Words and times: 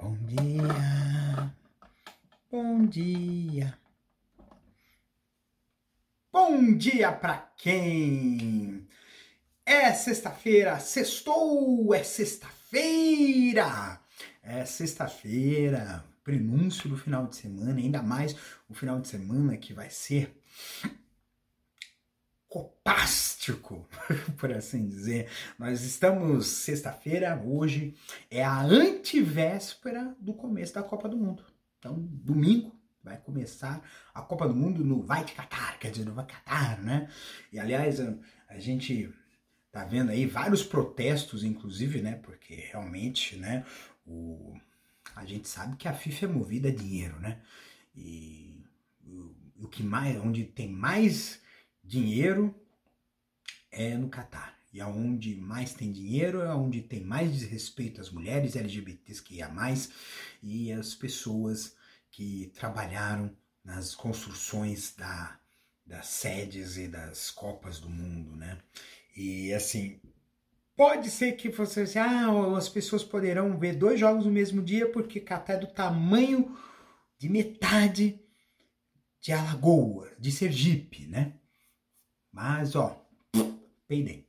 Bom 0.00 0.16
dia. 0.24 1.54
Bom 2.50 2.86
dia. 2.86 3.78
Bom 6.32 6.74
dia 6.74 7.12
pra 7.12 7.52
quem? 7.54 8.88
É 9.66 9.92
sexta-feira, 9.92 10.80
sextou, 10.80 11.94
é 11.94 12.02
sexta-feira. 12.02 14.00
É 14.42 14.64
sexta-feira, 14.64 16.02
prenúncio 16.24 16.88
do 16.88 16.96
final 16.96 17.26
de 17.26 17.36
semana, 17.36 17.78
ainda 17.78 18.02
mais 18.02 18.34
o 18.70 18.74
final 18.74 19.02
de 19.02 19.08
semana 19.08 19.58
que 19.58 19.74
vai 19.74 19.90
ser 19.90 20.34
copástico, 22.50 23.88
por 24.36 24.52
assim 24.52 24.88
dizer. 24.88 25.30
Nós 25.56 25.82
estamos 25.82 26.48
sexta-feira, 26.48 27.40
hoje 27.40 27.94
é 28.28 28.44
a 28.44 28.60
antivéspera 28.60 30.16
do 30.18 30.34
começo 30.34 30.74
da 30.74 30.82
Copa 30.82 31.08
do 31.08 31.16
Mundo. 31.16 31.44
Então, 31.78 31.94
domingo 31.96 32.76
vai 33.02 33.16
começar 33.16 33.80
a 34.12 34.20
Copa 34.20 34.48
do 34.48 34.54
Mundo 34.54 34.84
no 34.84 35.00
Vai 35.00 35.24
de 35.24 35.32
Catar, 35.32 35.78
quer 35.78 35.92
dizer, 35.92 36.04
no 36.04 36.12
Vai 36.12 36.26
Catar, 36.26 36.82
né? 36.82 37.08
E 37.52 37.58
aliás, 37.58 38.00
a 38.48 38.58
gente 38.58 39.14
tá 39.70 39.84
vendo 39.84 40.10
aí 40.10 40.26
vários 40.26 40.64
protestos, 40.64 41.44
inclusive, 41.44 42.02
né? 42.02 42.16
Porque 42.16 42.56
realmente, 42.72 43.36
né, 43.36 43.64
o, 44.04 44.58
a 45.14 45.24
gente 45.24 45.48
sabe 45.48 45.76
que 45.76 45.86
a 45.86 45.94
FIFA 45.94 46.26
é 46.26 46.28
movida 46.28 46.68
a 46.68 46.74
dinheiro, 46.74 47.18
né? 47.20 47.40
E 47.94 48.60
o, 49.06 49.34
o 49.62 49.68
que 49.68 49.84
mais, 49.84 50.20
onde 50.20 50.44
tem 50.44 50.68
mais 50.68 51.40
dinheiro 51.90 52.54
é 53.72 53.96
no 53.96 54.08
Catar. 54.08 54.56
E 54.72 54.80
aonde 54.80 55.34
mais 55.34 55.74
tem 55.74 55.90
dinheiro 55.90 56.40
é 56.40 56.54
onde 56.54 56.80
tem 56.80 57.00
mais 57.00 57.32
desrespeito 57.32 58.00
às 58.00 58.08
mulheres 58.08 58.54
LGBTs 58.54 59.20
que 59.20 59.42
há 59.42 59.48
mais 59.48 59.90
e 60.40 60.70
as 60.70 60.94
pessoas 60.94 61.74
que 62.08 62.52
trabalharam 62.54 63.36
nas 63.64 63.96
construções 63.96 64.94
da, 64.96 65.40
das 65.84 66.06
sedes 66.06 66.76
e 66.76 66.86
das 66.86 67.32
Copas 67.32 67.80
do 67.80 67.90
Mundo, 67.90 68.36
né? 68.36 68.58
E 69.16 69.52
assim, 69.52 70.00
pode 70.76 71.10
ser 71.10 71.32
que 71.32 71.48
você 71.48 71.80
assim, 71.80 71.98
ah, 71.98 72.56
as 72.56 72.68
pessoas 72.68 73.02
poderão 73.02 73.58
ver 73.58 73.74
dois 73.74 73.98
jogos 73.98 74.24
no 74.24 74.30
mesmo 74.30 74.62
dia 74.62 74.88
porque 74.92 75.18
Catar 75.18 75.54
é 75.54 75.58
do 75.58 75.66
tamanho 75.66 76.56
de 77.18 77.28
metade 77.28 78.20
de 79.20 79.32
Alagoas, 79.32 80.12
de 80.16 80.30
Sergipe, 80.30 81.08
né? 81.08 81.39
Mas, 82.32 82.74
ó, 82.76 83.04
peidei. 83.86 84.26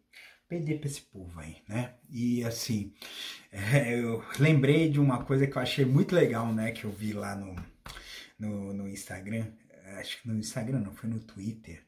Peidei 0.47 0.77
pra 0.77 0.87
esse 0.87 1.01
povo 1.01 1.39
aí, 1.39 1.61
né? 1.67 1.95
E 2.09 2.43
assim, 2.43 2.93
é, 3.51 3.99
eu 3.99 4.23
lembrei 4.39 4.89
de 4.89 4.99
uma 4.99 5.23
coisa 5.23 5.47
que 5.47 5.55
eu 5.55 5.61
achei 5.61 5.85
muito 5.85 6.13
legal, 6.13 6.53
né? 6.53 6.71
Que 6.71 6.83
eu 6.83 6.91
vi 6.91 7.13
lá 7.13 7.35
no, 7.35 7.55
no, 8.37 8.73
no 8.73 8.87
Instagram. 8.87 9.45
Acho 9.99 10.21
que 10.21 10.27
no 10.27 10.37
Instagram 10.37 10.79
não, 10.79 10.93
foi 10.93 11.09
no 11.09 11.19
Twitter. 11.19 11.85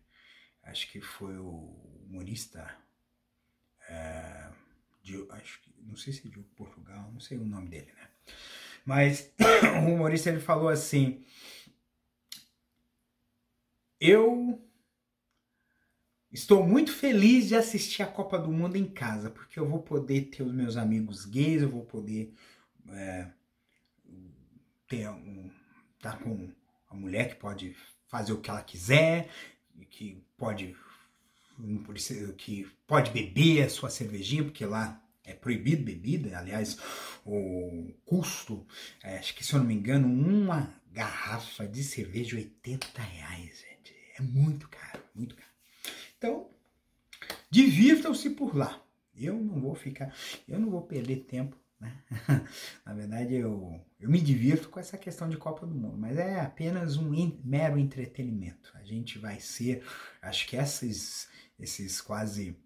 Acho 0.64 0.90
que 0.90 1.02
foi 1.02 1.38
o 1.38 2.04
humorista. 2.06 2.74
É, 3.90 4.50
de, 5.02 5.28
acho 5.32 5.62
que, 5.62 5.74
não 5.82 5.98
sei 5.98 6.14
se 6.14 6.26
é 6.26 6.32
de 6.32 6.40
Portugal, 6.56 7.12
não 7.12 7.20
sei 7.20 7.38
o 7.38 7.46
nome 7.46 7.68
dele, 7.68 7.92
né? 7.98 8.08
Mas 8.86 9.34
o 9.86 9.94
humorista 9.94 10.30
ele 10.30 10.40
falou 10.40 10.70
assim: 10.70 11.26
Eu 14.00 14.62
Estou 16.34 16.66
muito 16.66 16.92
feliz 16.92 17.48
de 17.48 17.56
assistir 17.56 18.02
a 18.02 18.08
Copa 18.08 18.40
do 18.40 18.52
Mundo 18.52 18.76
em 18.76 18.88
casa, 18.88 19.30
porque 19.30 19.60
eu 19.60 19.70
vou 19.70 19.84
poder 19.84 20.32
ter 20.32 20.42
os 20.42 20.52
meus 20.52 20.76
amigos 20.78 21.26
gays, 21.26 21.62
eu 21.62 21.70
vou 21.70 21.86
poder 21.86 22.34
é, 22.90 23.28
ter 24.88 25.08
um, 25.10 25.52
tá 26.00 26.18
com 26.18 26.50
a 26.90 26.96
mulher 26.96 27.30
que 27.30 27.36
pode 27.36 27.76
fazer 28.08 28.34
o 28.34 28.42
que 28.42 28.50
ela 28.50 28.64
quiser, 28.64 29.30
que 29.92 30.26
pode 30.36 30.76
que 32.36 32.68
pode 32.88 33.12
beber 33.12 33.62
a 33.62 33.70
sua 33.70 33.92
cervejinha, 33.92 34.44
porque 34.44 34.66
lá 34.66 35.00
é 35.24 35.36
proibido 35.36 35.84
bebida, 35.84 36.36
aliás, 36.36 36.80
o 37.24 37.94
custo, 38.04 38.66
é, 39.04 39.20
acho 39.20 39.36
que 39.36 39.46
se 39.46 39.54
eu 39.54 39.60
não 39.60 39.68
me 39.68 39.76
engano, 39.76 40.08
uma 40.08 40.74
garrafa 40.92 41.68
de 41.68 41.84
cerveja 41.84 42.38
80 42.38 43.02
reais, 43.04 43.62
gente. 43.62 43.96
É 44.18 44.22
muito 44.24 44.68
caro, 44.68 45.04
muito 45.14 45.36
caro. 45.36 45.53
Então, 46.24 46.50
divirtam-se 47.50 48.30
por 48.30 48.56
lá. 48.56 48.82
Eu 49.14 49.36
não 49.36 49.60
vou 49.60 49.76
ficar, 49.76 50.16
eu 50.48 50.58
não 50.58 50.70
vou 50.70 50.82
perder 50.82 51.26
tempo, 51.26 51.58
né? 51.78 52.02
Na 52.86 52.94
verdade, 52.94 53.36
eu, 53.36 53.78
eu 54.00 54.10
me 54.10 54.22
divirto 54.22 54.70
com 54.70 54.80
essa 54.80 54.98
questão 54.98 55.28
de 55.28 55.36
Copa 55.36 55.68
do 55.68 55.76
Mundo, 55.76 55.98
mas 55.98 56.18
é 56.18 56.40
apenas 56.40 56.96
um 56.96 57.14
in, 57.14 57.38
mero 57.44 57.78
entretenimento. 57.78 58.72
A 58.76 58.86
gente 58.86 59.20
vai 59.20 59.42
ser, 59.42 59.84
acho 60.22 60.48
que 60.48 60.56
esses, 60.56 61.28
esses 61.60 62.00
quase 62.00 62.58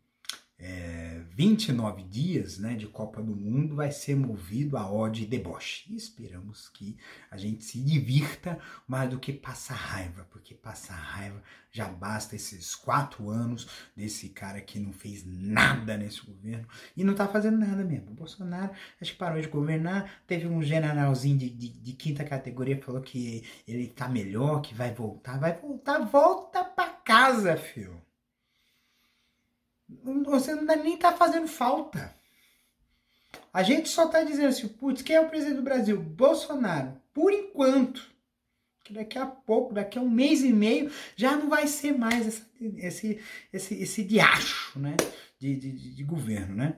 é, 0.60 1.24
29 1.38 2.02
dias 2.02 2.58
né, 2.58 2.74
de 2.74 2.88
Copa 2.88 3.22
do 3.22 3.36
Mundo 3.36 3.76
vai 3.76 3.92
ser 3.92 4.16
movido 4.16 4.76
a 4.76 4.92
ódio 4.92 5.22
e 5.22 5.28
deboche. 5.28 5.86
E 5.88 5.96
esperamos 5.96 6.68
que 6.68 6.98
a 7.30 7.38
gente 7.38 7.64
se 7.64 7.80
divirta 7.80 8.58
mais 8.88 9.08
do 9.08 9.20
que 9.20 9.32
passar 9.32 9.76
raiva, 9.76 10.26
porque 10.32 10.56
passar 10.56 10.96
raiva 10.96 11.40
já 11.70 11.88
basta 11.88 12.36
esses 12.36 12.74
quatro 12.74 13.30
anos 13.30 13.68
desse 13.96 14.30
cara 14.30 14.60
que 14.62 14.80
não 14.80 14.92
fez 14.92 15.24
nada 15.28 15.96
nesse 15.96 16.26
governo 16.26 16.68
e 16.96 17.04
não 17.04 17.14
tá 17.14 17.28
fazendo 17.28 17.60
nada 17.60 17.84
mesmo. 17.84 18.10
O 18.10 18.16
Bolsonaro 18.16 18.72
acho 19.00 19.12
que 19.12 19.20
parou 19.20 19.40
de 19.40 19.48
governar, 19.48 20.24
teve 20.26 20.48
um 20.48 20.64
generalzinho 20.64 21.38
de, 21.38 21.52
de, 21.52 21.70
de 21.70 21.94
quinta 21.94 22.24
categoria 22.24 22.82
falou 22.82 23.00
que 23.00 23.44
ele 23.68 23.86
tá 23.86 24.10
melhor, 24.10 24.62
que 24.62 24.74
vai 24.74 24.92
voltar, 24.92 25.38
vai 25.38 25.54
voltar, 25.54 26.00
volta 26.00 26.64
pra 26.64 26.88
casa, 26.88 27.56
filho 27.56 28.07
você 30.26 30.54
não 30.54 30.64
nem 30.84 30.98
tá 30.98 31.14
fazendo 31.14 31.48
falta. 31.48 32.16
A 33.54 33.64
gente 33.64 33.90
só 33.90 34.08
tá 34.08 34.24
dizendo 34.24 34.50
assim, 34.50 34.68
putz, 34.68 35.02
quem 35.02 35.16
é 35.16 35.22
o 35.22 35.30
presidente 35.30 35.58
do 35.58 35.64
Brasil? 35.64 36.02
Bolsonaro. 36.02 37.00
Por 37.14 37.32
enquanto. 37.34 38.06
Que 38.84 38.94
daqui 38.94 39.18
a 39.18 39.26
pouco, 39.26 39.74
daqui 39.74 39.98
a 39.98 40.02
um 40.02 40.10
mês 40.10 40.42
e 40.42 40.54
meio, 40.54 40.92
já 41.16 41.36
não 41.36 41.50
vai 41.50 41.68
ser 41.68 41.98
mais 41.98 42.26
essa, 42.26 42.46
esse, 42.78 43.22
esse, 43.52 43.74
esse 43.76 44.04
diacho, 44.04 44.80
né? 44.80 44.96
De, 45.40 45.56
de, 45.56 45.96
de 45.96 46.04
governo, 46.04 46.56
né? 46.56 46.78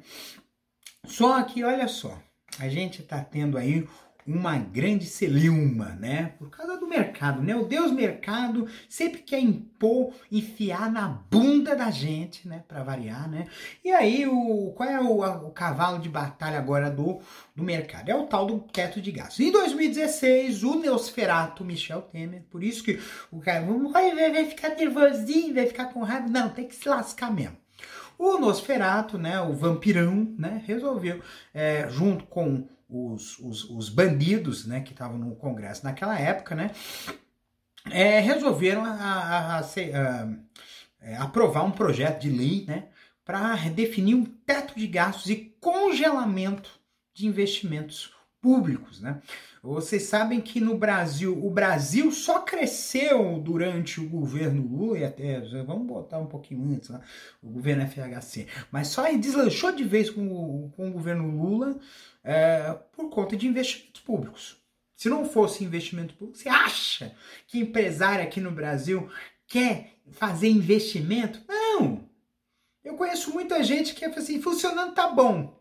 Só 1.06 1.42
que, 1.44 1.64
olha 1.64 1.88
só, 1.88 2.22
a 2.58 2.68
gente 2.68 3.04
tá 3.04 3.24
tendo 3.24 3.58
aí 3.58 3.88
uma 4.34 4.58
grande 4.58 5.06
celeuma, 5.06 5.98
né? 6.00 6.34
Por 6.38 6.50
causa 6.50 6.78
do 6.78 6.88
mercado, 6.88 7.42
né? 7.42 7.56
O 7.56 7.66
Deus 7.66 7.92
mercado 7.92 8.68
sempre 8.88 9.22
quer 9.22 9.40
impor, 9.40 10.14
enfiar 10.32 10.92
na 10.92 11.08
bunda 11.08 11.76
da 11.76 11.90
gente, 11.90 12.48
né? 12.48 12.64
Para 12.68 12.84
variar, 12.84 13.28
né? 13.28 13.48
E 13.84 13.92
aí, 13.92 14.28
o, 14.28 14.72
qual 14.76 14.88
é 14.88 15.00
o, 15.00 15.48
o, 15.48 15.52
cavalo 15.52 16.00
de 16.00 16.08
batalha 16.08 16.60
agora 16.60 16.92
do, 16.92 17.20
do 17.56 17.64
mercado? 17.64 18.10
É 18.10 18.16
o 18.16 18.28
tal 18.28 18.46
do 18.46 18.60
teto 18.60 19.02
de 19.02 19.12
gastos. 19.12 19.40
Em 19.40 19.52
2016, 19.52 20.64
o 20.64 20.80
Neosferato 20.80 21.66
Michel 21.66 22.02
Temer, 22.04 22.44
por 22.52 22.64
isso 22.64 22.84
que 22.84 23.00
o 23.32 23.40
cara 23.40 23.66
vai, 23.92 24.46
ficar 24.46 24.70
nervosinho, 24.70 25.56
vai 25.56 25.66
ficar 25.66 25.86
com 25.86 26.04
raiva. 26.04 26.28
Não, 26.28 26.50
tem 26.50 26.68
que 26.68 26.76
se 26.76 26.88
lascar 26.88 27.34
mesmo. 27.34 27.58
O 28.18 28.38
Nosferato, 28.38 29.18
né, 29.18 29.40
o 29.40 29.54
vampirão, 29.54 30.36
né, 30.38 30.62
resolveu, 30.68 31.22
é, 31.54 31.88
junto 31.90 32.26
com 32.26 32.68
os, 32.90 33.38
os, 33.40 33.70
os 33.70 33.90
bandidos 33.90 34.66
né, 34.66 34.82
que 34.82 34.92
estavam 34.92 35.18
no 35.18 35.36
Congresso 35.36 35.84
naquela 35.84 36.18
época, 36.20 36.56
né, 36.56 36.72
é, 37.90 38.20
resolveram 38.20 38.84
a, 38.84 38.92
a, 38.92 39.60
a, 39.60 40.28
é, 41.02 41.16
aprovar 41.18 41.64
um 41.64 41.72
projeto 41.72 42.22
de 42.22 42.30
lei 42.30 42.66
né, 42.68 42.88
para 43.24 43.56
definir 43.70 44.16
um 44.16 44.26
teto 44.26 44.74
de 44.76 44.88
gastos 44.88 45.30
e 45.30 45.56
congelamento 45.62 46.80
de 47.14 47.28
investimentos 47.28 48.14
públicos, 48.42 49.02
né? 49.02 49.22
Vocês 49.62 50.04
sabem 50.04 50.40
que 50.40 50.62
no 50.62 50.78
Brasil, 50.78 51.38
o 51.46 51.50
Brasil 51.50 52.12
só 52.12 52.40
cresceu 52.40 53.40
durante 53.40 54.00
o 54.00 54.08
governo 54.08 54.66
Lula 54.66 55.00
e 55.00 55.04
até, 55.04 55.42
vamos 55.64 55.86
botar 55.86 56.18
um 56.18 56.28
pouquinho 56.28 56.74
antes, 56.74 56.90
né? 56.90 57.02
o 57.42 57.50
governo 57.50 57.86
FHC, 57.86 58.48
mas 58.72 58.88
só 58.88 59.12
deslanchou 59.12 59.74
de 59.74 59.84
vez 59.84 60.10
com 60.10 60.28
o, 60.28 60.70
com 60.72 60.88
o 60.88 60.92
governo 60.92 61.30
Lula 61.30 61.78
é, 62.24 62.74
por 62.94 63.10
conta 63.10 63.36
de 63.36 63.48
investimentos 63.48 64.02
públicos. 64.02 64.58
Se 64.96 65.10
não 65.10 65.26
fosse 65.26 65.64
investimento 65.64 66.14
público, 66.14 66.38
você 66.38 66.50
acha 66.50 67.16
que 67.48 67.60
empresário 67.60 68.24
aqui 68.24 68.40
no 68.40 68.52
Brasil 68.52 69.10
quer 69.48 69.96
fazer 70.12 70.50
investimento? 70.50 71.42
Não! 71.48 72.08
Eu 72.84 72.96
conheço 72.96 73.32
muita 73.32 73.64
gente 73.64 73.94
que 73.94 74.06
é 74.06 74.08
assim, 74.10 74.42
funcionando 74.42 74.94
tá 74.94 75.08
bom. 75.08 75.58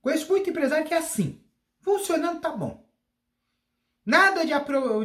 Conheço 0.00 0.28
muito 0.28 0.48
empresário 0.48 0.86
que 0.86 0.94
é 0.94 0.98
assim. 0.98 1.39
Funcionando 1.82 2.40
tá 2.40 2.50
bom. 2.50 2.86
Nada 4.04 4.44
de, 4.44 4.52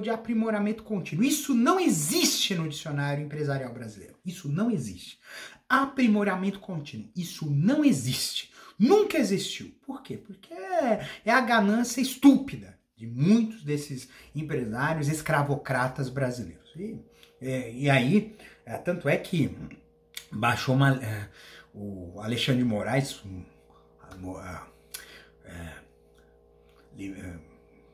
de 0.01 0.09
aprimoramento 0.09 0.83
contínuo. 0.83 1.23
Isso 1.23 1.53
não 1.53 1.79
existe 1.79 2.55
no 2.55 2.67
dicionário 2.67 3.23
empresarial 3.23 3.73
brasileiro. 3.73 4.15
Isso 4.25 4.49
não 4.49 4.71
existe. 4.71 5.19
Aprimoramento 5.67 6.59
contínuo. 6.59 7.09
Isso 7.15 7.49
não 7.49 7.83
existe. 7.83 8.51
Nunca 8.79 9.17
existiu. 9.17 9.75
Por 9.85 10.01
quê? 10.01 10.17
Porque 10.17 10.53
é, 10.53 11.07
é 11.25 11.31
a 11.31 11.41
ganância 11.41 12.01
estúpida 12.01 12.77
de 12.95 13.05
muitos 13.05 13.63
desses 13.63 14.07
empresários 14.33 15.07
escravocratas 15.07 16.09
brasileiros. 16.09 16.71
E, 16.75 16.97
é, 17.41 17.71
e 17.73 17.89
aí, 17.89 18.35
é, 18.65 18.77
tanto 18.77 19.09
é 19.09 19.17
que 19.17 19.55
baixou 20.31 20.75
uma, 20.75 20.95
é, 21.03 21.29
o 21.73 22.19
Alexandre 22.21 22.63
de 22.63 22.67
Moraes, 22.67 23.21
um, 23.25 23.43
é, 25.45 25.84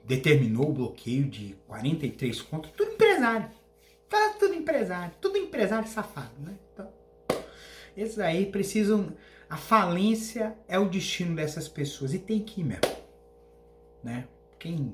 determinou 0.03 0.69
o 0.69 0.73
bloqueio 0.73 1.25
de 1.25 1.55
43 1.67 2.41
contos, 2.41 2.71
tudo 2.71 2.91
empresário. 2.91 3.49
Tá 4.09 4.35
tudo 4.37 4.53
empresário, 4.53 5.13
tudo 5.21 5.37
empresário 5.37 5.87
safado, 5.87 6.33
né? 6.39 6.55
Então, 6.73 6.91
esses 7.95 8.19
aí 8.19 8.45
precisam. 8.45 9.15
A 9.49 9.57
falência 9.57 10.55
é 10.67 10.79
o 10.79 10.87
destino 10.87 11.35
dessas 11.35 11.67
pessoas 11.67 12.13
e 12.13 12.19
tem 12.19 12.39
que 12.39 12.61
ir 12.61 12.63
mesmo, 12.63 12.95
né? 14.01 14.27
Quem 14.57 14.93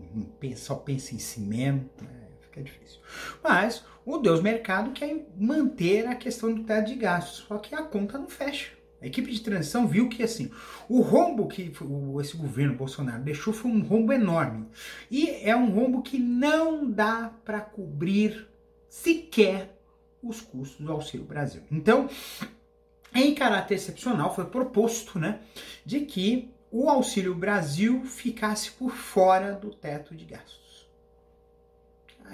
só 0.55 0.75
pensa 0.75 1.13
em 1.13 1.19
si 1.19 1.39
mesmo, 1.39 1.89
né? 2.01 2.27
fica 2.41 2.63
difícil. 2.63 2.99
Mas 3.43 3.83
o 4.05 4.17
Deus 4.17 4.41
Mercado 4.41 4.91
quer 4.91 5.25
manter 5.35 6.07
a 6.07 6.15
questão 6.15 6.53
do 6.53 6.63
teto 6.63 6.87
de 6.87 6.95
gastos, 6.95 7.45
só 7.47 7.57
que 7.57 7.75
a 7.75 7.83
conta 7.83 8.17
não 8.17 8.27
fecha. 8.27 8.76
A 9.01 9.05
equipe 9.05 9.31
de 9.31 9.41
transição 9.41 9.87
viu 9.87 10.09
que 10.09 10.23
assim, 10.23 10.51
o 10.89 11.01
rombo 11.01 11.47
que 11.47 11.71
esse 12.21 12.35
governo 12.35 12.75
Bolsonaro 12.75 13.21
deixou 13.21 13.53
foi 13.53 13.69
um 13.69 13.81
rombo 13.81 14.11
enorme. 14.11 14.65
E 15.09 15.29
é 15.29 15.55
um 15.55 15.69
rombo 15.69 16.01
que 16.01 16.17
não 16.17 16.89
dá 16.89 17.31
para 17.45 17.61
cobrir 17.61 18.47
sequer 18.89 19.77
os 20.21 20.41
custos 20.41 20.83
do 20.83 20.91
Auxílio 20.91 21.25
Brasil. 21.25 21.61
Então, 21.71 22.09
em 23.13 23.33
caráter 23.35 23.75
excepcional, 23.75 24.33
foi 24.33 24.45
proposto 24.45 25.19
né, 25.19 25.39
de 25.85 26.01
que 26.01 26.51
o 26.71 26.89
Auxílio 26.89 27.35
Brasil 27.35 28.03
ficasse 28.03 28.71
por 28.71 28.91
fora 28.91 29.53
do 29.53 29.69
teto 29.69 30.15
de 30.15 30.25
gastos. 30.25 30.66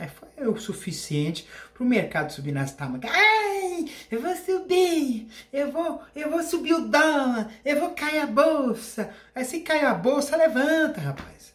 Foi 0.08 0.48
o 0.48 0.58
suficiente 0.58 1.48
para 1.74 1.84
o 1.84 1.88
mercado 1.88 2.32
subir 2.32 2.52
nas 2.52 2.74
tamas. 2.74 3.02
Ai, 3.04 3.86
eu 4.12 4.22
vou 4.22 4.36
subir, 4.36 5.28
eu 5.52 5.72
vou, 5.72 6.02
eu 6.16 6.30
vou 6.30 6.44
subir 6.44 6.74
o 6.74 6.88
dólar, 6.88 7.52
eu 7.64 7.80
vou 7.80 7.92
cair 7.92 8.20
a 8.20 8.28
bolsa. 8.28 9.10
Aí 9.34 9.46
se 9.46 9.62
cai 9.62 9.84
a 9.86 9.94
bolsa, 9.94 10.36
levanta, 10.36 11.02
rapaz. 11.02 11.54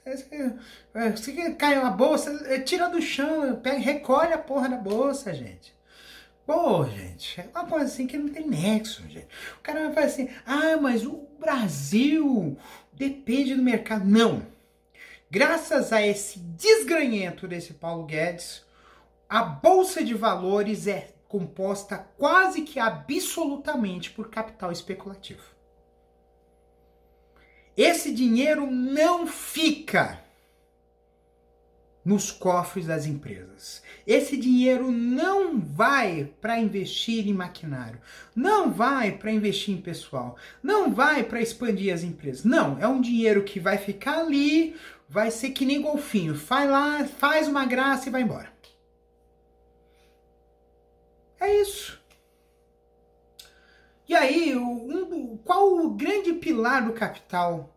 Se 1.16 1.52
caiu 1.54 1.84
a 1.84 1.90
bolsa, 1.90 2.30
eh, 2.46 2.60
tira 2.60 2.88
do 2.88 3.00
chão, 3.00 3.56
pega, 3.56 3.78
recolhe 3.78 4.32
a 4.32 4.38
porra 4.38 4.68
da 4.68 4.76
bolsa, 4.76 5.34
gente. 5.34 5.76
Pô, 6.46 6.82
gente, 6.86 7.38
é 7.40 7.46
uma 7.54 7.66
coisa 7.66 7.84
assim 7.84 8.06
que 8.06 8.16
não 8.16 8.28
tem 8.28 8.48
nexo, 8.48 9.02
gente. 9.02 9.28
O 9.58 9.62
cara 9.62 9.84
vai 9.84 9.92
falar 9.92 10.06
assim, 10.06 10.30
ah, 10.46 10.78
mas 10.80 11.04
o 11.04 11.28
Brasil 11.38 12.56
depende 12.94 13.54
do 13.54 13.62
mercado. 13.62 14.06
Não. 14.06 14.42
Graças 15.30 15.92
a 15.92 16.04
esse 16.04 16.38
desgranhento 16.38 17.46
desse 17.46 17.74
Paulo 17.74 18.06
Guedes, 18.06 18.64
a 19.28 19.42
bolsa 19.42 20.02
de 20.02 20.14
valores 20.14 20.86
é 20.86 21.10
composta 21.28 21.98
quase 22.16 22.62
que 22.62 22.80
absolutamente 22.80 24.10
por 24.10 24.30
capital 24.30 24.72
especulativo. 24.72 25.42
Esse 27.76 28.10
dinheiro 28.10 28.70
não 28.70 29.26
fica 29.26 30.18
nos 32.02 32.30
cofres 32.30 32.86
das 32.86 33.04
empresas. 33.04 33.82
Esse 34.06 34.34
dinheiro 34.34 34.90
não 34.90 35.60
vai 35.60 36.32
para 36.40 36.58
investir 36.58 37.28
em 37.28 37.34
maquinário, 37.34 38.00
não 38.34 38.72
vai 38.72 39.12
para 39.12 39.30
investir 39.30 39.74
em 39.74 39.80
pessoal, 39.80 40.34
não 40.62 40.90
vai 40.90 41.22
para 41.22 41.42
expandir 41.42 41.92
as 41.92 42.02
empresas. 42.02 42.44
Não, 42.44 42.78
é 42.80 42.88
um 42.88 43.02
dinheiro 43.02 43.44
que 43.44 43.60
vai 43.60 43.76
ficar 43.76 44.20
ali 44.20 44.74
vai 45.08 45.30
ser 45.30 45.50
que 45.50 45.64
nem 45.64 45.80
golfinho. 45.80 46.34
Vai 46.34 46.68
lá, 46.68 47.04
faz 47.04 47.48
uma 47.48 47.64
graça 47.64 48.08
e 48.08 48.12
vai 48.12 48.22
embora. 48.22 48.52
É 51.40 51.54
isso. 51.60 51.98
E 54.06 54.14
aí, 54.14 54.56
um, 54.56 55.36
qual 55.38 55.78
o 55.78 55.90
grande 55.90 56.32
pilar 56.34 56.84
do 56.84 56.92
capital 56.92 57.76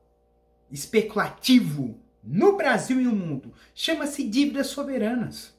especulativo 0.70 2.00
no 2.24 2.58
Brasil 2.58 3.00
e 3.00 3.04
no 3.04 3.16
mundo? 3.16 3.54
Chama-se 3.74 4.28
dívidas 4.28 4.68
soberanas. 4.68 5.54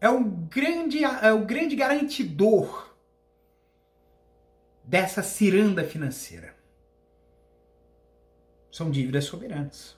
É 0.00 0.08
o 0.08 0.24
grande, 0.24 1.04
é 1.04 1.32
o 1.32 1.44
grande 1.44 1.76
garantidor 1.76 2.94
dessa 4.84 5.22
ciranda 5.22 5.84
financeira 5.84 6.61
são 8.72 8.90
dívidas 8.90 9.26
soberanas. 9.26 9.96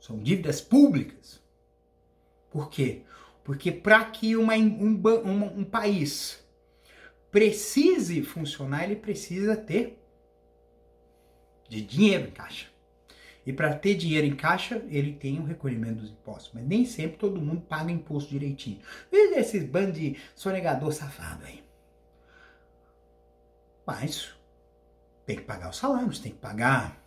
São 0.00 0.18
dívidas 0.18 0.60
públicas. 0.60 1.42
Por 2.50 2.70
quê? 2.70 3.02
Porque 3.44 3.72
para 3.72 4.04
que 4.04 4.36
uma, 4.36 4.54
um, 4.54 5.02
um, 5.04 5.60
um 5.60 5.64
país 5.64 6.42
precise 7.30 8.22
funcionar, 8.22 8.84
ele 8.84 8.96
precisa 8.96 9.56
ter 9.56 9.98
de 11.68 11.82
dinheiro 11.82 12.28
em 12.28 12.30
caixa. 12.30 12.68
E 13.44 13.52
para 13.52 13.74
ter 13.74 13.94
dinheiro 13.94 14.26
em 14.26 14.36
caixa, 14.36 14.82
ele 14.88 15.12
tem 15.14 15.40
o 15.40 15.44
recolhimento 15.44 16.00
dos 16.00 16.10
impostos. 16.10 16.52
Mas 16.54 16.64
nem 16.64 16.84
sempre 16.84 17.18
todo 17.18 17.40
mundo 17.40 17.62
paga 17.62 17.90
imposto 17.90 18.30
direitinho. 18.30 18.80
Veja 19.10 19.40
esses 19.40 19.64
bandos 19.64 19.98
de 19.98 20.16
sonegador 20.34 20.92
safado 20.92 21.44
aí. 21.44 21.64
Mas 23.84 24.32
tem 25.26 25.36
que 25.36 25.42
pagar 25.42 25.70
os 25.70 25.76
salários, 25.76 26.18
tem 26.20 26.32
que 26.32 26.38
pagar 26.38 26.99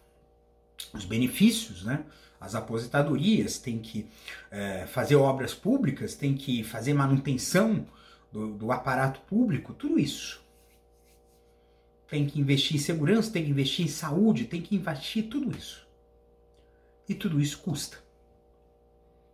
os 0.93 1.05
benefícios, 1.05 1.83
né? 1.83 2.03
as 2.43 2.55
aposentadorias, 2.55 3.57
tem 3.57 3.79
que 3.79 4.05
é, 4.51 4.85
fazer 4.85 5.15
obras 5.15 5.53
públicas, 5.53 6.13
tem 6.13 6.35
que 6.35 6.61
fazer 6.61 6.93
manutenção 6.93 7.87
do, 8.31 8.53
do, 8.55 8.71
aparato 8.71 9.21
público, 9.21 9.73
tudo 9.73 9.97
isso. 9.97 10.43
Tem 12.07 12.27
que 12.27 12.39
investir 12.39 12.75
em 12.75 12.79
segurança, 12.79 13.31
tem 13.31 13.45
que 13.45 13.49
investir 13.49 13.85
em 13.85 13.89
saúde, 13.89 14.45
tem 14.45 14.61
que 14.61 14.75
investir 14.75 15.29
tudo 15.29 15.55
isso. 15.57 15.87
E 17.07 17.15
tudo 17.15 17.39
isso 17.39 17.59
custa. 17.59 17.97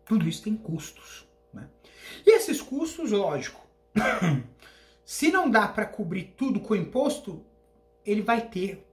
Tudo 0.05 0.29
isso 0.29 0.43
tem 0.43 0.55
custos. 0.55 1.27
Né? 1.51 1.67
E 2.25 2.35
esses 2.35 2.61
custos, 2.61 3.11
lógico, 3.11 3.65
se 5.03 5.31
não 5.31 5.49
dá 5.49 5.67
para 5.67 5.85
cobrir 5.85 6.35
tudo 6.37 6.59
com 6.59 6.75
imposto, 6.75 7.43
ele 8.05 8.21
vai 8.21 8.47
ter 8.47 8.87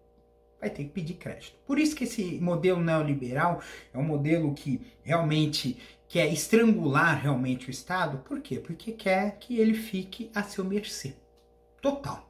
vai 0.61 0.71
ter 0.71 0.85
que 0.85 0.91
pedir 0.91 1.15
crédito. 1.15 1.55
Por 1.67 1.79
isso 1.79 1.95
que 1.95 2.05
esse 2.05 2.39
modelo 2.41 2.81
neoliberal 2.81 3.61
é 3.93 3.99
um 3.99 4.03
modelo 4.03 4.55
que 4.55 4.81
realmente 5.03 5.77
quer 6.09 6.33
estrangular 6.33 7.21
realmente 7.21 7.69
o 7.69 7.71
Estado. 7.71 8.19
Por 8.19 8.41
quê? 8.41 8.59
Porque 8.59 8.93
quer 8.93 9.39
que 9.39 9.59
ele 9.59 9.75
fique 9.75 10.31
a 10.35 10.43
seu 10.43 10.65
mercê. 10.65 11.15
Total. 11.81 12.29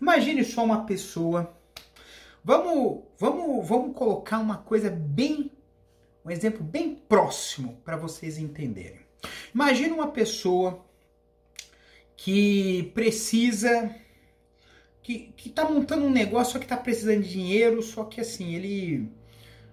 Imagine 0.00 0.44
só 0.44 0.64
uma 0.64 0.84
pessoa. 0.84 1.54
Vamos, 2.42 3.04
vamos, 3.18 3.66
vamos 3.66 3.96
colocar 3.96 4.38
uma 4.38 4.58
coisa 4.58 4.90
bem, 4.90 5.50
um 6.24 6.30
exemplo 6.30 6.62
bem 6.62 6.94
próximo 6.94 7.80
para 7.84 7.96
vocês 7.96 8.38
entenderem. 8.38 9.00
Imagine 9.54 9.92
uma 9.92 10.08
pessoa 10.08 10.84
que 12.16 12.90
precisa 12.94 13.94
que, 15.04 15.34
que 15.36 15.50
tá 15.50 15.68
montando 15.68 16.06
um 16.06 16.10
negócio, 16.10 16.54
só 16.54 16.58
que 16.58 16.66
tá 16.66 16.78
precisando 16.78 17.22
de 17.22 17.28
dinheiro, 17.28 17.80
só 17.82 18.04
que 18.04 18.20
assim, 18.20 18.54
ele. 18.54 19.12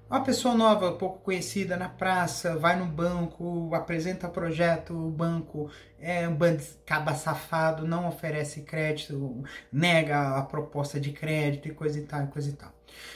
Uma 0.09 0.25
pessoa 0.25 0.53
nova, 0.53 0.91
pouco 0.91 1.19
conhecida 1.19 1.77
na 1.77 1.87
praça, 1.87 2.57
vai 2.57 2.77
no 2.77 2.85
banco, 2.85 3.73
apresenta 3.73 4.27
projeto, 4.27 4.93
o 4.93 5.09
banco 5.09 5.71
é 5.97 6.27
um 6.27 6.37
caba 6.85 7.15
safado, 7.15 7.87
não 7.87 8.09
oferece 8.09 8.63
crédito, 8.63 9.41
nega 9.71 10.37
a 10.37 10.41
proposta 10.43 10.99
de 10.99 11.13
crédito 11.13 11.69
e 11.69 11.73
coisa 11.73 11.97
e 11.97 12.03
tal, 12.03 12.27
coisa 12.27 12.49
e 12.49 12.53
tal. 12.53 12.71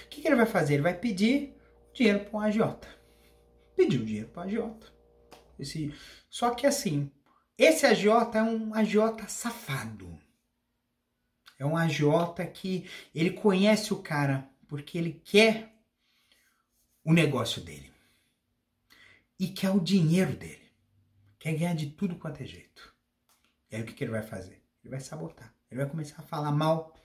O 0.05 0.10
que, 0.10 0.22
que 0.22 0.27
ele 0.29 0.38
vai 0.38 0.45
fazer? 0.45 0.75
Ele 0.75 0.84
vai 0.84 0.93
pedir 0.93 1.57
dinheiro 1.93 2.22
para 2.22 2.38
um 2.38 2.41
agiota. 2.41 2.88
Pediu 3.75 4.05
dinheiro 4.05 4.29
para 4.29 4.43
um 4.43 4.45
agiota. 4.45 4.88
Esse, 5.60 5.93
só 6.29 6.51
que 6.51 6.65
assim, 6.65 7.12
esse 7.57 7.86
agiota 7.86 8.38
é 8.38 8.43
um 8.43 8.74
agiota 8.74 9.27
safado. 9.27 10.17
É 11.58 11.66
um 11.66 11.78
agiota 11.78 12.46
que 12.46 12.90
ele 13.14 13.32
conhece 13.32 13.94
o 13.94 14.02
cara 14.02 14.50
porque 14.68 14.98
ele 14.98 15.22
quer 15.24 15.74
o 17.04 17.14
negócio 17.14 17.62
dele. 17.62 17.92
E 19.40 19.48
quer 19.48 19.70
o 19.70 19.80
dinheiro 19.80 20.36
dele. 20.36 20.66
Quer 21.40 21.54
ganhar 21.54 21.76
de 21.76 21.88
tudo 21.92 22.16
quanto 22.16 22.42
é 22.42 22.46
jeito. 22.46 22.94
E 23.70 23.76
aí 23.76 23.82
o 23.82 23.86
que, 23.86 23.94
que 23.94 24.04
ele 24.04 24.12
vai 24.12 24.24
fazer? 24.24 24.62
Ele 24.84 24.92
vai 24.92 25.00
sabotar. 25.00 25.54
Ele 25.70 25.82
vai 25.82 25.90
começar 25.90 26.16
a 26.20 26.26
falar 26.26 26.52
mal 26.52 26.96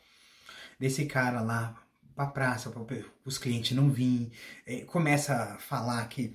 desse 0.78 1.06
cara 1.06 1.40
lá 1.40 1.82
pra 2.14 2.26
praça, 2.26 2.70
para 2.70 2.82
os 3.24 3.38
clientes 3.38 3.76
não 3.76 3.90
virem. 3.90 4.32
É, 4.66 4.84
começa 4.84 5.34
a 5.34 5.58
falar 5.58 6.06
que 6.08 6.34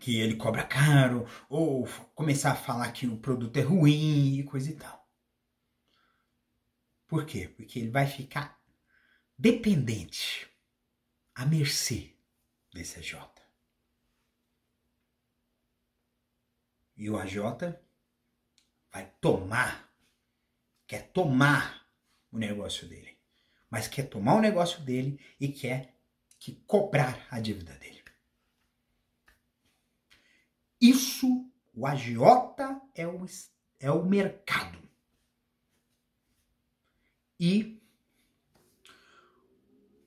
que 0.00 0.18
ele 0.18 0.36
cobra 0.36 0.64
caro, 0.64 1.26
ou 1.48 1.86
começar 2.14 2.52
a 2.52 2.56
falar 2.56 2.90
que 2.92 3.06
o 3.06 3.18
produto 3.18 3.56
é 3.58 3.60
ruim 3.60 4.38
e 4.38 4.42
coisa 4.42 4.70
e 4.70 4.74
tal. 4.74 5.05
Por 7.06 7.24
quê? 7.24 7.48
Porque 7.48 7.78
ele 7.78 7.90
vai 7.90 8.06
ficar 8.06 8.60
dependente, 9.38 10.50
à 11.34 11.44
mercê 11.44 12.16
desse 12.72 12.98
AJ. 12.98 13.28
E 16.96 17.10
o 17.10 17.18
AJ 17.18 17.36
vai 18.90 19.12
tomar, 19.20 19.92
quer 20.86 21.10
tomar 21.12 21.86
o 22.32 22.38
negócio 22.38 22.88
dele, 22.88 23.18
mas 23.70 23.86
quer 23.86 24.08
tomar 24.08 24.36
o 24.36 24.40
negócio 24.40 24.80
dele 24.80 25.20
e 25.38 25.48
quer 25.48 25.94
que 26.38 26.54
cobrar 26.66 27.26
a 27.30 27.38
dívida 27.38 27.74
dele. 27.74 27.96
Isso, 30.80 31.50
o 31.74 31.86
agiota 31.86 32.80
é 32.94 33.06
o, 33.06 33.24
é 33.80 33.90
o 33.90 34.04
mercado. 34.04 34.78
E 37.38 37.80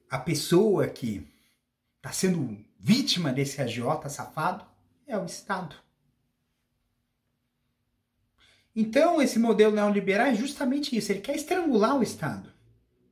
a 0.09 0.17
pessoa 0.17 0.87
que 0.87 1.27
está 1.97 2.11
sendo 2.11 2.57
vítima 2.79 3.31
desse 3.31 3.61
agiota 3.61 4.09
safado 4.09 4.65
é 5.05 5.17
o 5.17 5.25
Estado. 5.25 5.75
Então, 8.75 9.21
esse 9.21 9.37
modelo 9.37 9.75
neoliberal 9.75 10.27
é 10.27 10.35
justamente 10.35 10.95
isso. 10.95 11.11
Ele 11.11 11.21
quer 11.21 11.35
estrangular 11.35 11.97
o 11.97 12.03
Estado. 12.03 12.51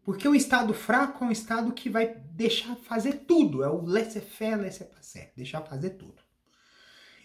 Porque 0.03 0.27
o 0.27 0.36
Estado 0.36 0.74
fraco 0.74 1.24
é 1.24 1.27
um 1.27 1.31
Estado 1.31 1.74
que 1.74 1.89
vai 1.89 2.15
deixar 2.31 2.75
fazer 2.77 3.25
tudo. 3.27 3.63
É 3.63 3.69
o 3.69 3.81
laissez-faire, 3.81 4.62
laissez-passer. 4.62 5.33
Deixar 5.36 5.62
fazer 5.62 5.91
tudo. 5.91 6.21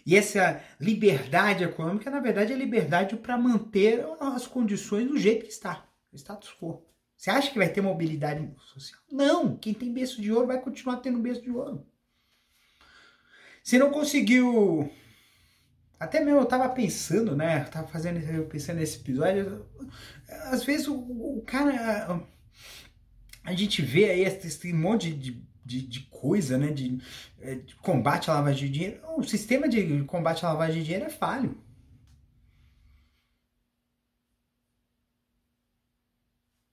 E 0.05 0.17
essa 0.17 0.61
liberdade 0.79 1.63
econômica, 1.63 2.09
na 2.09 2.19
verdade, 2.19 2.51
é 2.51 2.55
liberdade 2.55 3.15
para 3.15 3.37
manter 3.37 4.05
as 4.19 4.45
condições 4.45 5.07
do 5.07 5.17
jeito 5.17 5.45
que 5.45 5.51
está, 5.51 5.85
status 6.17 6.53
quo. 6.59 6.85
Você 7.15 7.29
acha 7.29 7.51
que 7.51 7.57
vai 7.57 7.69
ter 7.69 7.81
mobilidade 7.81 8.49
social? 8.73 9.01
Não! 9.11 9.55
Quem 9.55 9.73
tem 9.73 9.93
berço 9.93 10.21
de 10.21 10.31
ouro 10.31 10.47
vai 10.47 10.59
continuar 10.59 10.97
tendo 10.97 11.19
berço 11.19 11.41
de 11.41 11.51
ouro. 11.51 11.85
Se 13.63 13.77
não 13.77 13.91
conseguiu. 13.91 14.91
Até 15.99 16.19
mesmo 16.19 16.41
eu 16.41 16.45
tava 16.45 16.67
pensando, 16.69 17.35
né? 17.35 17.61
Eu 17.61 17.71
tava 17.71 17.87
fazendo, 17.87 18.19
eu 18.19 18.45
pensando 18.45 18.77
nesse 18.77 18.99
episódio. 18.99 19.65
Às 20.51 20.63
vezes 20.63 20.87
o, 20.87 20.95
o 20.95 21.41
cara. 21.45 22.21
A 23.43 23.53
gente 23.53 23.81
vê 23.81 24.09
aí 24.09 24.23
esse 24.23 24.73
monte 24.73 25.13
de 25.13 25.41
de, 25.65 25.81
de 25.81 26.01
coisa, 26.01 26.57
né? 26.57 26.71
De, 26.71 26.99
é, 27.39 27.55
de, 27.55 27.75
combate 27.75 28.29
à 28.29 28.33
lavagem 28.33 28.67
de 28.67 28.73
dinheiro. 28.73 29.01
O 29.17 29.23
sistema 29.23 29.67
de 29.67 30.03
combate 30.03 30.45
à 30.45 30.49
lavagem 30.49 30.79
de 30.79 30.83
dinheiro 30.83 31.05
é 31.05 31.09
falho. 31.09 31.57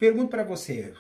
Pergunto 0.01 0.31
para 0.31 0.45
você, 0.45 0.95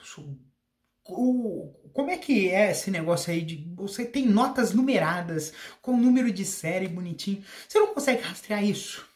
como 1.03 2.11
é 2.11 2.19
que 2.19 2.51
é 2.51 2.71
esse 2.71 2.91
negócio 2.91 3.33
aí 3.33 3.41
de 3.41 3.57
você 3.75 4.05
tem 4.05 4.27
notas 4.27 4.75
numeradas 4.75 5.55
com 5.81 5.97
número 5.97 6.31
de 6.31 6.45
série 6.45 6.87
bonitinho? 6.87 7.43
Você 7.67 7.81
não 7.81 7.95
consegue 7.95 8.21
rastrear 8.21 8.63
isso? 8.63 9.09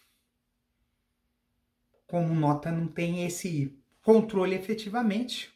Como 2.07 2.35
nota 2.35 2.73
não 2.73 2.89
tem 2.89 3.27
esse 3.27 3.79
controle 4.01 4.55
efetivamente 4.55 5.53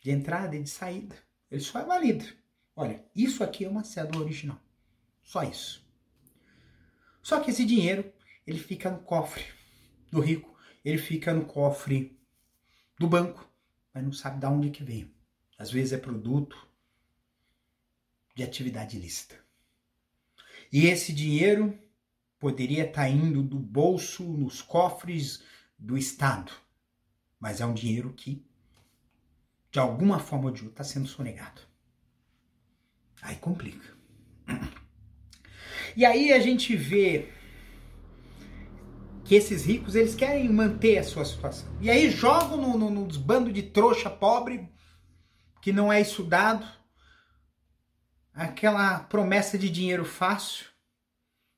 de 0.00 0.12
entrada 0.12 0.54
e 0.54 0.62
de 0.62 0.70
saída. 0.70 1.16
Ele 1.50 1.60
só 1.60 1.80
é 1.80 1.84
válido. 1.84 2.24
Olha, 2.76 3.04
isso 3.16 3.42
aqui 3.42 3.64
é 3.64 3.68
uma 3.68 3.82
cédula 3.82 4.22
original. 4.22 4.60
Só 5.24 5.42
isso. 5.42 5.84
Só 7.20 7.40
que 7.40 7.50
esse 7.50 7.64
dinheiro, 7.64 8.12
ele 8.46 8.60
fica 8.60 8.88
no 8.88 9.00
cofre 9.00 9.42
do 10.08 10.20
rico, 10.20 10.56
ele 10.84 10.98
fica 10.98 11.34
no 11.34 11.44
cofre 11.46 12.19
do 13.00 13.08
banco, 13.08 13.50
mas 13.94 14.04
não 14.04 14.12
sabe 14.12 14.38
de 14.38 14.44
onde 14.44 14.68
que 14.68 14.84
veio. 14.84 15.10
Às 15.56 15.70
vezes 15.70 15.94
é 15.94 15.96
produto 15.96 16.68
de 18.36 18.42
atividade 18.42 18.98
ilícita. 18.98 19.36
E 20.70 20.84
esse 20.84 21.10
dinheiro 21.10 21.78
poderia 22.38 22.84
estar 22.84 23.02
tá 23.04 23.08
indo 23.08 23.42
do 23.42 23.58
bolso 23.58 24.22
nos 24.22 24.60
cofres 24.60 25.42
do 25.78 25.96
Estado, 25.96 26.52
mas 27.40 27.62
é 27.62 27.64
um 27.64 27.72
dinheiro 27.72 28.12
que 28.12 28.44
de 29.72 29.78
alguma 29.78 30.18
forma 30.18 30.46
ou 30.46 30.50
de 30.50 30.64
outra, 30.64 30.82
está 30.82 30.92
sendo 30.92 31.08
sonegado. 31.08 31.62
Aí 33.22 33.36
complica. 33.36 33.96
E 35.96 36.04
aí 36.04 36.32
a 36.32 36.38
gente 36.38 36.76
vê 36.76 37.32
que 39.30 39.36
esses 39.36 39.64
ricos 39.64 39.94
eles 39.94 40.16
querem 40.16 40.48
manter 40.48 40.98
a 40.98 41.04
sua 41.04 41.24
situação. 41.24 41.72
E 41.80 41.88
aí 41.88 42.10
jogam 42.10 42.56
no, 42.56 42.76
no, 42.76 42.90
nos 42.90 43.16
bandos 43.16 43.54
de 43.54 43.62
trouxa 43.62 44.10
pobre 44.10 44.68
que 45.62 45.72
não 45.72 45.92
é 45.92 46.00
estudado 46.00 46.66
aquela 48.34 48.98
promessa 48.98 49.56
de 49.56 49.70
dinheiro 49.70 50.04
fácil. 50.04 50.66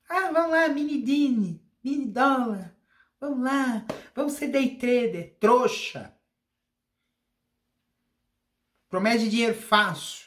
Ah, 0.07 0.31
vamos 0.31 0.51
lá, 0.51 0.69
mini 0.69 1.03
dini, 1.03 1.67
mini 1.83 2.09
dólar. 2.09 2.77
Vamos 3.19 3.43
lá, 3.43 3.87
vamos 4.15 4.35
ser 4.35 4.49
day 4.49 4.77
trader, 4.77 5.39
trouxa. 5.41 6.15
Promete 8.91 9.31
dinheiro 9.31 9.55
fácil. 9.55 10.27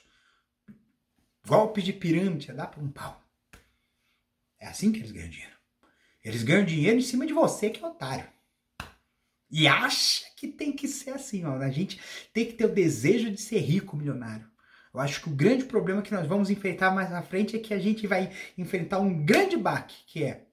Golpe 1.45 1.83
de 1.83 1.93
pirâmide, 1.93 2.51
dá 2.53 2.65
para 2.65 2.81
um 2.81 2.89
pau. 2.89 3.23
É 4.57 4.65
assim 4.65 4.91
que 4.91 4.97
eles 4.97 5.11
ganham 5.11 5.29
dinheiro. 5.29 5.54
Eles 6.25 6.41
ganham 6.41 6.65
dinheiro 6.65 6.98
em 6.98 7.03
cima 7.03 7.27
de 7.27 7.34
você 7.34 7.70
que 7.70 7.84
é 7.84 7.88
otário. 7.88 8.27
E 9.51 9.67
acha 9.67 10.25
que 10.36 10.48
tem 10.48 10.74
que 10.74 10.88
ser 10.88 11.12
assim, 11.12 11.46
ó. 11.46 11.55
A 11.58 11.70
gente 11.70 12.01
tem 12.34 12.48
que 12.48 12.53
ter 12.53 12.65
o 12.65 12.74
desejo 12.74 13.29
de 13.29 13.39
ser 13.39 13.60
rico, 13.60 13.96
milionário. 13.96 14.50
Eu 14.91 15.00
acho 15.00 15.22
que 15.22 15.29
o 15.29 15.36
grande 15.36 15.65
problema 15.65 16.01
que 16.01 16.12
nós 16.12 16.25
vamos 16.25 16.50
enfrentar 16.50 16.89
mais 16.89 17.12
na 17.12 17.22
frente 17.22 17.55
é 17.55 17.60
que 17.60 17.75
a 17.75 17.79
gente 17.79 18.08
vai 18.08 18.34
enfrentar 18.58 19.00
um 19.00 19.24
grande 19.24 19.55
baque, 19.55 19.96
que 20.08 20.24
é 20.24 20.48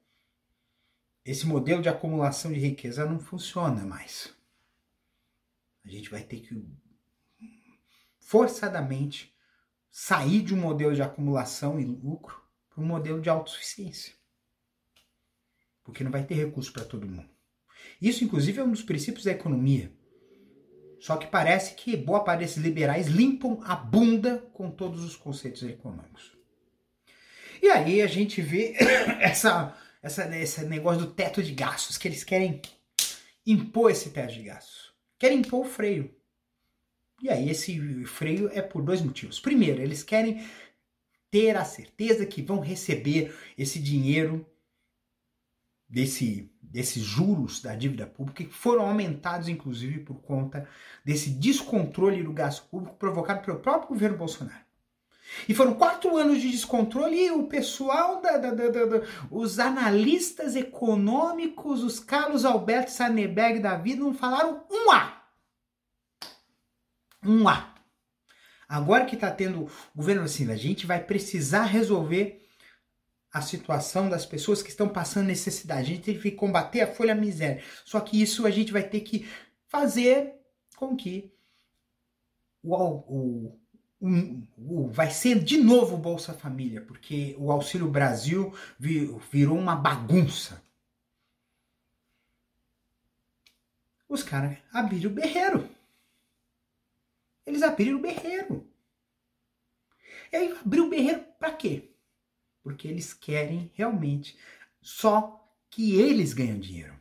esse 1.24 1.46
modelo 1.46 1.80
de 1.80 1.88
acumulação 1.88 2.52
de 2.52 2.60
riqueza 2.60 3.06
não 3.06 3.18
funciona 3.18 3.86
mais. 3.86 4.34
A 5.84 5.88
gente 5.88 6.10
vai 6.10 6.22
ter 6.22 6.40
que 6.40 6.62
forçadamente 8.18 9.34
sair 9.90 10.42
de 10.42 10.54
um 10.54 10.60
modelo 10.60 10.94
de 10.94 11.02
acumulação 11.02 11.80
e 11.80 11.84
lucro 11.84 12.42
para 12.68 12.82
um 12.82 12.86
modelo 12.86 13.22
de 13.22 13.30
autossuficiência. 13.30 14.21
Porque 15.92 16.02
não 16.02 16.10
vai 16.10 16.24
ter 16.24 16.34
recurso 16.34 16.72
para 16.72 16.86
todo 16.86 17.06
mundo. 17.06 17.28
Isso, 18.00 18.24
inclusive, 18.24 18.58
é 18.58 18.64
um 18.64 18.70
dos 18.70 18.82
princípios 18.82 19.26
da 19.26 19.30
economia. 19.30 19.92
Só 20.98 21.16
que 21.16 21.26
parece 21.26 21.74
que 21.74 21.94
boa 21.96 22.24
parte 22.24 22.40
desses 22.40 22.56
liberais 22.56 23.08
limpam 23.08 23.60
a 23.64 23.76
bunda 23.76 24.38
com 24.54 24.70
todos 24.70 25.04
os 25.04 25.14
conceitos 25.14 25.62
econômicos. 25.64 26.32
E 27.60 27.68
aí 27.68 28.00
a 28.00 28.06
gente 28.06 28.40
vê 28.40 28.74
essa, 29.20 29.76
essa, 30.02 30.24
esse 30.36 30.64
negócio 30.64 31.04
do 31.04 31.12
teto 31.12 31.42
de 31.42 31.52
gastos, 31.52 31.98
que 31.98 32.08
eles 32.08 32.24
querem 32.24 32.62
impor 33.46 33.90
esse 33.90 34.10
teto 34.10 34.32
de 34.32 34.44
gastos. 34.44 34.94
Querem 35.18 35.40
impor 35.40 35.66
o 35.66 35.68
freio. 35.68 36.10
E 37.20 37.28
aí 37.28 37.50
esse 37.50 37.78
freio 38.06 38.48
é 38.52 38.62
por 38.62 38.82
dois 38.82 39.02
motivos. 39.02 39.38
Primeiro, 39.38 39.82
eles 39.82 40.02
querem 40.02 40.42
ter 41.30 41.56
a 41.56 41.64
certeza 41.64 42.24
que 42.24 42.42
vão 42.42 42.60
receber 42.60 43.34
esse 43.58 43.78
dinheiro 43.78 44.46
desse 45.92 46.50
desses 46.60 47.02
juros 47.02 47.60
da 47.60 47.74
dívida 47.74 48.06
pública 48.06 48.42
que 48.44 48.50
foram 48.50 48.86
aumentados 48.86 49.46
inclusive 49.46 49.98
por 49.98 50.22
conta 50.22 50.66
desse 51.04 51.28
descontrole 51.28 52.22
do 52.22 52.32
gasto 52.32 52.66
público 52.68 52.96
provocado 52.96 53.44
pelo 53.44 53.58
próprio 53.58 53.90
governo 53.90 54.16
Bolsonaro. 54.16 54.64
E 55.46 55.54
foram 55.54 55.74
quatro 55.74 56.16
anos 56.16 56.40
de 56.40 56.50
descontrole 56.50 57.26
e 57.26 57.30
o 57.30 57.44
pessoal, 57.44 58.22
da, 58.22 58.38
da, 58.38 58.50
da, 58.50 59.02
os 59.30 59.58
analistas 59.58 60.56
econômicos, 60.56 61.82
os 61.82 62.00
Carlos 62.00 62.46
Alberto 62.46 62.90
Sarneberg 62.90 63.60
da 63.60 63.76
vida 63.76 64.00
não 64.02 64.14
falaram 64.14 64.64
um 64.70 64.90
A 64.90 65.22
um 67.24 67.48
A. 67.48 67.72
Agora 68.68 69.04
que 69.04 69.14
está 69.14 69.30
tendo 69.30 69.64
o 69.64 69.70
governo 69.94 70.22
assim, 70.22 70.50
a 70.50 70.56
gente 70.56 70.86
vai 70.86 71.02
precisar 71.02 71.64
resolver 71.64 72.41
a 73.32 73.40
situação 73.40 74.10
das 74.10 74.26
pessoas 74.26 74.62
que 74.62 74.68
estão 74.68 74.88
passando 74.88 75.26
necessidade. 75.26 75.80
A 75.80 75.94
gente 75.94 76.02
tem 76.02 76.18
que 76.18 76.30
combater 76.32 76.82
a 76.82 76.92
folha 76.92 77.14
miséria. 77.14 77.62
Só 77.84 77.98
que 78.00 78.20
isso 78.20 78.46
a 78.46 78.50
gente 78.50 78.72
vai 78.72 78.82
ter 78.82 79.00
que 79.00 79.26
fazer 79.68 80.34
com 80.76 80.94
que 80.94 81.32
o, 82.62 82.76
o, 82.76 83.58
o, 84.00 84.48
o 84.58 84.88
vai 84.88 85.10
ser 85.10 85.42
de 85.42 85.56
novo 85.56 85.94
o 85.94 85.98
Bolsa 85.98 86.34
Família, 86.34 86.82
porque 86.82 87.34
o 87.38 87.50
Auxílio 87.50 87.88
Brasil 87.88 88.54
virou 88.78 89.56
uma 89.56 89.74
bagunça. 89.74 90.62
Os 94.06 94.22
caras 94.22 94.58
abriram 94.70 95.10
o 95.10 95.14
berreiro. 95.14 95.70
Eles 97.46 97.62
abriram 97.62 97.98
o 97.98 98.02
berreiro. 98.02 98.68
E 100.30 100.36
aí 100.36 100.52
abriu 100.52 100.86
o 100.86 100.90
berreiro 100.90 101.24
para 101.38 101.50
quê? 101.52 101.91
Porque 102.62 102.88
eles 102.88 103.12
querem 103.12 103.70
realmente 103.74 104.36
só 104.80 105.42
que 105.70 105.96
eles 105.96 106.32
ganham 106.32 106.58
dinheiro. 106.58 106.94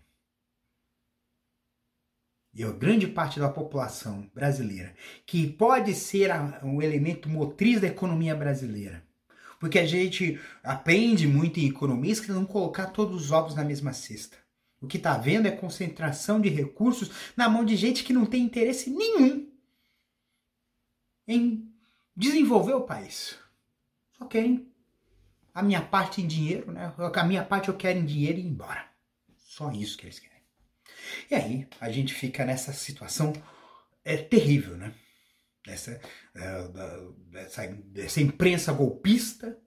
E 2.54 2.64
a 2.64 2.72
grande 2.72 3.08
parte 3.08 3.40
da 3.40 3.50
população 3.50 4.30
brasileira, 4.34 4.94
que 5.26 5.48
pode 5.48 5.94
ser 5.94 6.32
um 6.64 6.82
elemento 6.82 7.30
motriz 7.30 7.80
da 7.80 7.88
economia 7.88 8.36
brasileira. 8.36 9.06
Porque 9.60 9.80
a 9.80 9.86
gente 9.86 10.40
aprende 10.64 11.28
muito 11.28 11.60
em 11.60 11.68
economia 11.68 12.16
que 12.16 12.32
não 12.32 12.46
colocar 12.46 12.88
todos 12.88 13.26
os 13.26 13.32
ovos 13.32 13.56
na 13.56 13.64
mesma 13.64 13.94
cesta. 13.94 14.38
O 14.82 14.88
que 14.88 14.98
está 14.98 15.18
vendo 15.18 15.48
é 15.48 15.52
concentração 15.52 16.42
de 16.42 16.50
recursos 16.50 17.12
na 17.38 17.48
mão 17.48 17.64
de 17.64 17.76
gente 17.76 18.04
que 18.04 18.12
não 18.12 18.26
tem 18.26 18.44
interesse 18.44 18.90
nenhum 18.90 19.50
em 21.28 21.72
desenvolver 22.16 22.74
o 22.74 22.82
país. 22.82 23.38
Só 24.18 24.26
querem 24.26 24.71
a 25.54 25.62
minha 25.62 25.82
parte 25.82 26.22
em 26.22 26.28
dinheiro, 26.28 26.72
né? 26.72 26.94
A 26.98 27.24
minha 27.24 27.44
parte 27.44 27.70
eu 27.70 27.76
quero 27.76 28.00
em 28.00 28.06
dinheiro 28.06 28.40
e 28.40 28.42
ir 28.42 28.48
embora. 28.48 28.86
Só 29.38 29.72
isso 29.72 29.98
que 29.98 30.06
eles 30.06 30.20
querem. 30.20 30.42
E 31.30 31.36
aí 31.36 31.68
a 31.80 31.92
gente 31.92 32.14
fica 32.14 32.46
nessa 32.46 32.72
situação 32.74 33.34
é 34.04 34.18
terrível, 34.18 34.78
né? 34.78 34.94
Dessa, 35.66 36.02
é, 36.34 36.68
dessa, 37.30 37.68
dessa 37.68 38.22
imprensa 38.22 38.74
golpista, 38.74 39.58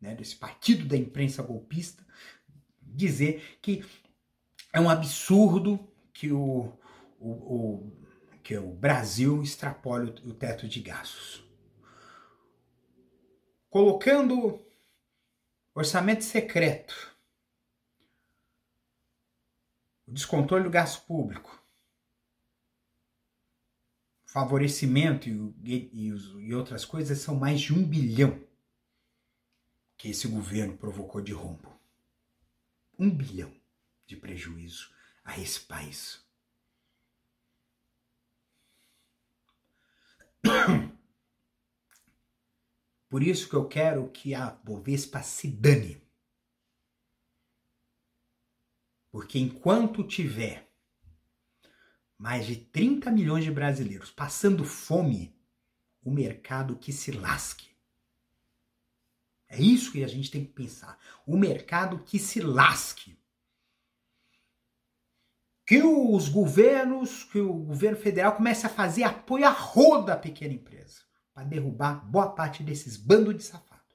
né? 0.00 0.14
desse 0.14 0.36
partido 0.36 0.84
da 0.84 0.96
imprensa 0.96 1.42
golpista, 1.42 2.04
dizer 2.82 3.58
que 3.62 3.82
é 4.72 4.80
um 4.80 4.90
absurdo 4.90 5.88
que 6.12 6.30
o, 6.30 6.70
o, 7.18 7.30
o 7.30 7.92
que 8.42 8.56
o 8.58 8.72
Brasil 8.72 9.42
extrapole 9.42 10.10
o 10.24 10.34
teto 10.34 10.68
de 10.68 10.80
gastos. 10.80 11.42
Colocando 13.70 14.60
Orçamento 15.78 16.24
secreto. 16.24 17.16
O 20.08 20.10
descontrole 20.10 20.64
do 20.64 20.70
gasto 20.70 21.06
público. 21.06 21.62
Favorecimento 24.26 25.28
e, 25.28 25.52
e, 25.62 26.08
e 26.08 26.52
outras 26.52 26.84
coisas 26.84 27.20
são 27.20 27.36
mais 27.36 27.60
de 27.60 27.72
um 27.72 27.84
bilhão 27.84 28.44
que 29.96 30.08
esse 30.08 30.26
governo 30.26 30.76
provocou 30.76 31.20
de 31.20 31.32
rombo. 31.32 31.72
Um 32.98 33.08
bilhão 33.08 33.54
de 34.04 34.16
prejuízo 34.16 34.92
a 35.22 35.38
esse 35.38 35.60
país. 35.60 36.20
Por 43.08 43.22
isso 43.22 43.48
que 43.48 43.54
eu 43.54 43.66
quero 43.66 44.10
que 44.10 44.34
a 44.34 44.50
Bovespa 44.50 45.22
se 45.22 45.48
dane. 45.48 46.02
Porque 49.10 49.38
enquanto 49.38 50.06
tiver 50.06 50.70
mais 52.18 52.46
de 52.46 52.56
30 52.56 53.10
milhões 53.10 53.44
de 53.44 53.50
brasileiros 53.50 54.10
passando 54.10 54.64
fome, 54.64 55.34
o 56.02 56.10
mercado 56.10 56.76
que 56.76 56.92
se 56.92 57.10
lasque. 57.10 57.68
É 59.48 59.58
isso 59.58 59.92
que 59.92 60.04
a 60.04 60.08
gente 60.08 60.30
tem 60.30 60.44
que 60.44 60.52
pensar. 60.52 60.98
O 61.26 61.38
mercado 61.38 62.00
que 62.00 62.18
se 62.18 62.40
lasque. 62.40 63.18
Que 65.64 65.82
os 65.82 66.28
governos, 66.28 67.24
que 67.24 67.40
o 67.40 67.54
governo 67.54 67.96
federal 67.96 68.36
comece 68.36 68.66
a 68.66 68.70
fazer 68.70 69.04
apoio 69.04 69.46
a 69.46 69.50
roda 69.50 70.12
à 70.12 70.16
pequena 70.16 70.52
empresa 70.52 71.07
para 71.38 71.44
derrubar 71.44 72.04
boa 72.04 72.32
parte 72.34 72.64
desses 72.64 72.96
bandos 72.96 73.36
de 73.36 73.44
safado. 73.44 73.94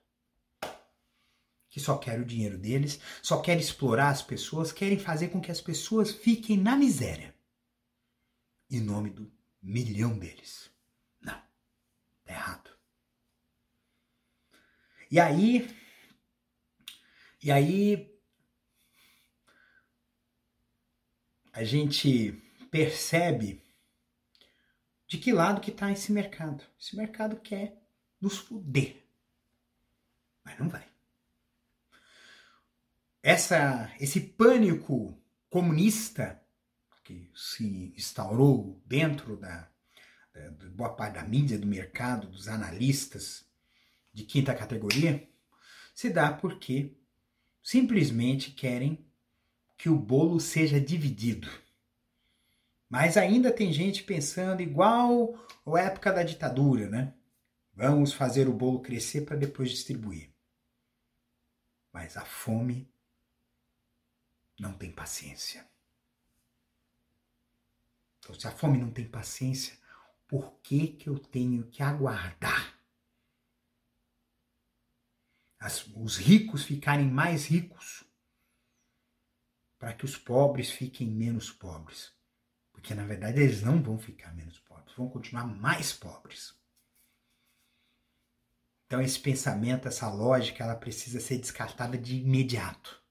Que 1.69 1.77
só 1.77 1.97
querem 1.97 2.21
o 2.21 2.25
dinheiro 2.25 2.57
deles, 2.57 3.01
só 3.21 3.41
querem 3.41 3.61
explorar 3.61 4.11
as 4.11 4.21
pessoas, 4.21 4.71
querem 4.71 4.97
fazer 4.97 5.27
com 5.27 5.41
que 5.41 5.51
as 5.51 5.59
pessoas 5.59 6.09
fiquem 6.09 6.55
na 6.55 6.77
miséria. 6.77 7.35
Em 8.71 8.79
nome 8.79 9.09
do 9.09 9.29
milhão 9.61 10.17
deles. 10.17 10.71
Não. 11.19 11.33
Tá 12.23 12.33
errado. 12.33 12.69
E 15.11 15.19
aí. 15.19 15.69
E 17.41 17.51
aí. 17.51 18.09
A 21.51 21.63
gente 21.65 22.31
percebe 22.71 23.62
de 25.13 25.19
que 25.19 25.31
lado 25.31 25.61
que 25.61 25.69
está 25.69 25.91
esse 25.91 26.11
mercado. 26.11 26.63
Esse 26.79 26.95
mercado 26.95 27.35
quer 27.35 27.79
nos 28.19 28.39
fuder. 28.39 29.05
Mas 30.43 30.57
não 30.57 30.67
vai. 30.67 30.83
Essa, 33.21 33.93
esse 33.99 34.19
pânico 34.19 35.15
comunista 35.51 36.43
que 37.03 37.29
se 37.35 37.93
instaurou 37.95 38.81
dentro 38.87 39.37
da, 39.37 39.69
da, 40.33 40.49
da 40.49 40.69
boa 40.69 40.95
parte 40.95 41.13
da 41.13 41.23
mídia, 41.23 41.59
do 41.59 41.67
mercado, 41.67 42.25
dos 42.25 42.47
analistas 42.47 43.45
de 44.11 44.23
quinta 44.23 44.55
categoria, 44.55 45.29
se 45.93 46.09
dá 46.09 46.33
porque 46.33 46.97
simplesmente 47.61 48.49
querem 48.49 49.05
que 49.77 49.89
o 49.89 49.95
bolo 49.95 50.39
seja 50.39 50.81
dividido. 50.81 51.47
Mas 52.93 53.17
ainda 53.17 53.51
tem 53.51 53.73
gente 53.73 54.03
pensando 54.03 54.61
igual 54.61 55.33
a 55.65 55.79
época 55.79 56.13
da 56.13 56.21
ditadura, 56.21 56.87
né? 56.87 57.11
Vamos 57.73 58.13
fazer 58.13 58.47
o 58.47 58.53
bolo 58.53 58.83
crescer 58.83 59.21
para 59.21 59.35
depois 59.35 59.71
distribuir. 59.71 60.31
Mas 61.91 62.15
a 62.17 62.23
fome 62.23 62.87
não 64.59 64.77
tem 64.77 64.91
paciência. 64.91 65.67
Então, 68.19 68.35
se 68.35 68.47
a 68.47 68.51
fome 68.51 68.77
não 68.77 68.91
tem 68.91 69.09
paciência, 69.09 69.75
por 70.27 70.59
que, 70.59 70.89
que 70.89 71.09
eu 71.09 71.17
tenho 71.17 71.65
que 71.71 71.81
aguardar 71.81 72.79
As, 75.59 75.87
os 75.95 76.17
ricos 76.17 76.63
ficarem 76.63 77.09
mais 77.09 77.47
ricos 77.47 78.03
para 79.79 79.95
que 79.95 80.05
os 80.05 80.15
pobres 80.15 80.69
fiquem 80.69 81.07
menos 81.07 81.49
pobres? 81.49 82.13
Porque 82.83 82.93
na 82.93 83.05
verdade 83.05 83.41
eles 83.41 83.63
não 83.63 83.81
vão 83.81 83.97
ficar 83.97 84.35
menos 84.35 84.59
pobres, 84.59 84.93
vão 84.97 85.07
continuar 85.07 85.45
mais 85.45 85.93
pobres. 85.93 86.53
Então 88.85 89.01
esse 89.01 89.17
pensamento, 89.17 89.87
essa 89.87 90.11
lógica, 90.11 90.65
ela 90.65 90.75
precisa 90.75 91.21
ser 91.21 91.37
descartada 91.37 91.97
de 91.97 92.17
imediato. 92.17 93.01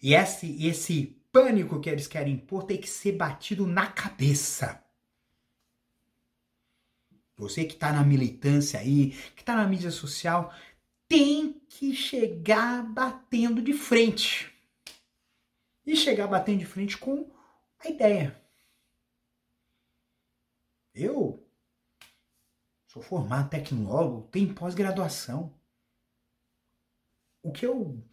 E 0.00 0.14
esse, 0.14 0.64
esse 0.64 1.20
pânico 1.32 1.80
que 1.80 1.90
eles 1.90 2.06
querem 2.06 2.34
impor 2.34 2.62
tem 2.62 2.80
que 2.80 2.88
ser 2.88 3.16
batido 3.16 3.66
na 3.66 3.88
cabeça. 3.88 4.84
Você 7.36 7.64
que 7.64 7.74
está 7.74 7.92
na 7.92 8.04
militância 8.04 8.78
aí, 8.78 9.10
que 9.34 9.42
está 9.42 9.56
na 9.56 9.66
mídia 9.66 9.90
social, 9.90 10.54
tem 11.08 11.60
que 11.68 11.96
chegar 11.96 12.84
batendo 12.84 13.60
de 13.60 13.72
frente. 13.72 14.54
E 15.84 15.96
chegar 15.96 16.28
batendo 16.28 16.60
de 16.60 16.66
frente 16.66 16.96
com 16.96 17.39
a 17.80 17.88
ideia. 17.88 18.40
Eu 20.94 21.46
sou 22.86 23.02
formado 23.02 23.50
tecnólogo, 23.50 24.28
tenho 24.28 24.54
pós-graduação. 24.54 25.58
O 27.42 27.50
que 27.50 27.64
eu 27.64 28.06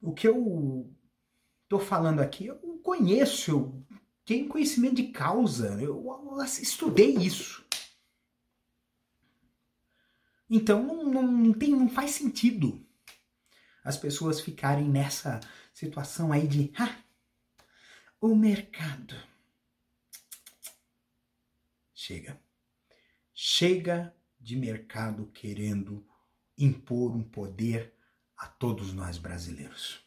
o 0.00 0.14
que 0.14 0.28
eu 0.28 0.94
tô 1.68 1.80
falando 1.80 2.20
aqui, 2.20 2.46
eu 2.46 2.56
conheço, 2.82 3.50
eu 3.50 3.86
tenho 4.24 4.48
conhecimento 4.48 4.94
de 4.94 5.08
causa, 5.08 5.82
eu 5.82 6.04
estudei 6.60 7.16
isso. 7.16 7.66
Então 10.48 10.82
não, 10.82 11.04
não, 11.04 11.22
não, 11.22 11.52
tem, 11.52 11.70
não 11.70 11.88
faz 11.88 12.12
sentido 12.12 12.86
as 13.84 13.96
pessoas 13.96 14.40
ficarem 14.40 14.88
nessa 14.88 15.40
situação 15.72 16.32
aí 16.32 16.46
de 16.46 16.72
ah, 16.76 16.96
o 18.20 18.34
mercado. 18.34 19.14
Chega. 21.94 22.40
Chega 23.32 24.14
de 24.40 24.56
mercado 24.56 25.26
querendo 25.32 26.04
impor 26.56 27.14
um 27.14 27.22
poder 27.22 27.94
a 28.36 28.48
todos 28.48 28.92
nós 28.92 29.18
brasileiros. 29.18 30.04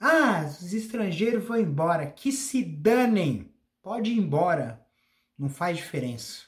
Ah, 0.00 0.44
os 0.46 0.72
estrangeiros 0.72 1.44
vão 1.44 1.58
embora, 1.58 2.10
que 2.10 2.32
se 2.32 2.64
danem. 2.64 3.52
Pode 3.82 4.10
ir 4.10 4.18
embora, 4.18 4.86
não 5.36 5.50
faz 5.50 5.76
diferença. 5.76 6.46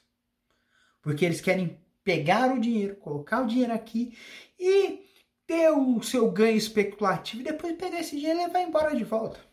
Porque 1.03 1.25
eles 1.25 1.41
querem 1.41 1.79
pegar 2.03 2.55
o 2.55 2.61
dinheiro, 2.61 2.97
colocar 2.97 3.43
o 3.43 3.47
dinheiro 3.47 3.73
aqui 3.73 4.17
e 4.59 5.05
ter 5.47 5.71
o 5.71 6.03
seu 6.03 6.31
ganho 6.31 6.57
especulativo 6.57 7.43
e 7.43 7.45
depois 7.45 7.77
pegar 7.77 8.01
esse 8.01 8.17
dinheiro 8.17 8.41
e 8.41 8.47
levar 8.47 8.63
embora 8.63 8.97
de 8.97 9.05
volta. 9.05 9.50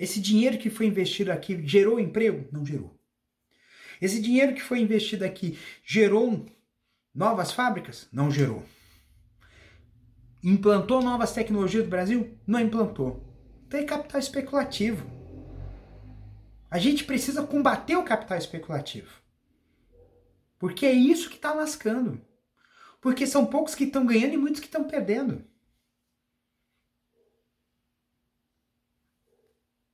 Esse 0.00 0.18
dinheiro 0.18 0.56
que 0.56 0.70
foi 0.70 0.86
investido 0.86 1.30
aqui 1.30 1.60
gerou 1.68 2.00
emprego? 2.00 2.48
Não 2.50 2.64
gerou. 2.64 2.98
Esse 4.00 4.18
dinheiro 4.18 4.54
que 4.54 4.62
foi 4.62 4.80
investido 4.80 5.26
aqui 5.26 5.58
gerou 5.84 6.46
novas 7.14 7.52
fábricas? 7.52 8.08
Não 8.10 8.30
gerou. 8.30 8.64
Implantou 10.42 11.02
novas 11.02 11.34
tecnologias 11.34 11.84
do 11.84 11.90
Brasil? 11.90 12.34
Não 12.46 12.58
implantou. 12.58 13.22
Tem 13.68 13.84
capital 13.84 14.18
especulativo. 14.18 15.06
A 16.70 16.78
gente 16.78 17.04
precisa 17.04 17.46
combater 17.46 17.96
o 17.96 18.02
capital 18.02 18.38
especulativo. 18.38 19.20
Porque 20.58 20.86
é 20.86 20.92
isso 20.92 21.28
que 21.28 21.36
está 21.36 21.52
lascando. 21.52 22.24
Porque 23.02 23.26
são 23.26 23.44
poucos 23.44 23.74
que 23.74 23.84
estão 23.84 24.06
ganhando 24.06 24.32
e 24.32 24.38
muitos 24.38 24.60
que 24.60 24.66
estão 24.66 24.84
perdendo. 24.84 25.44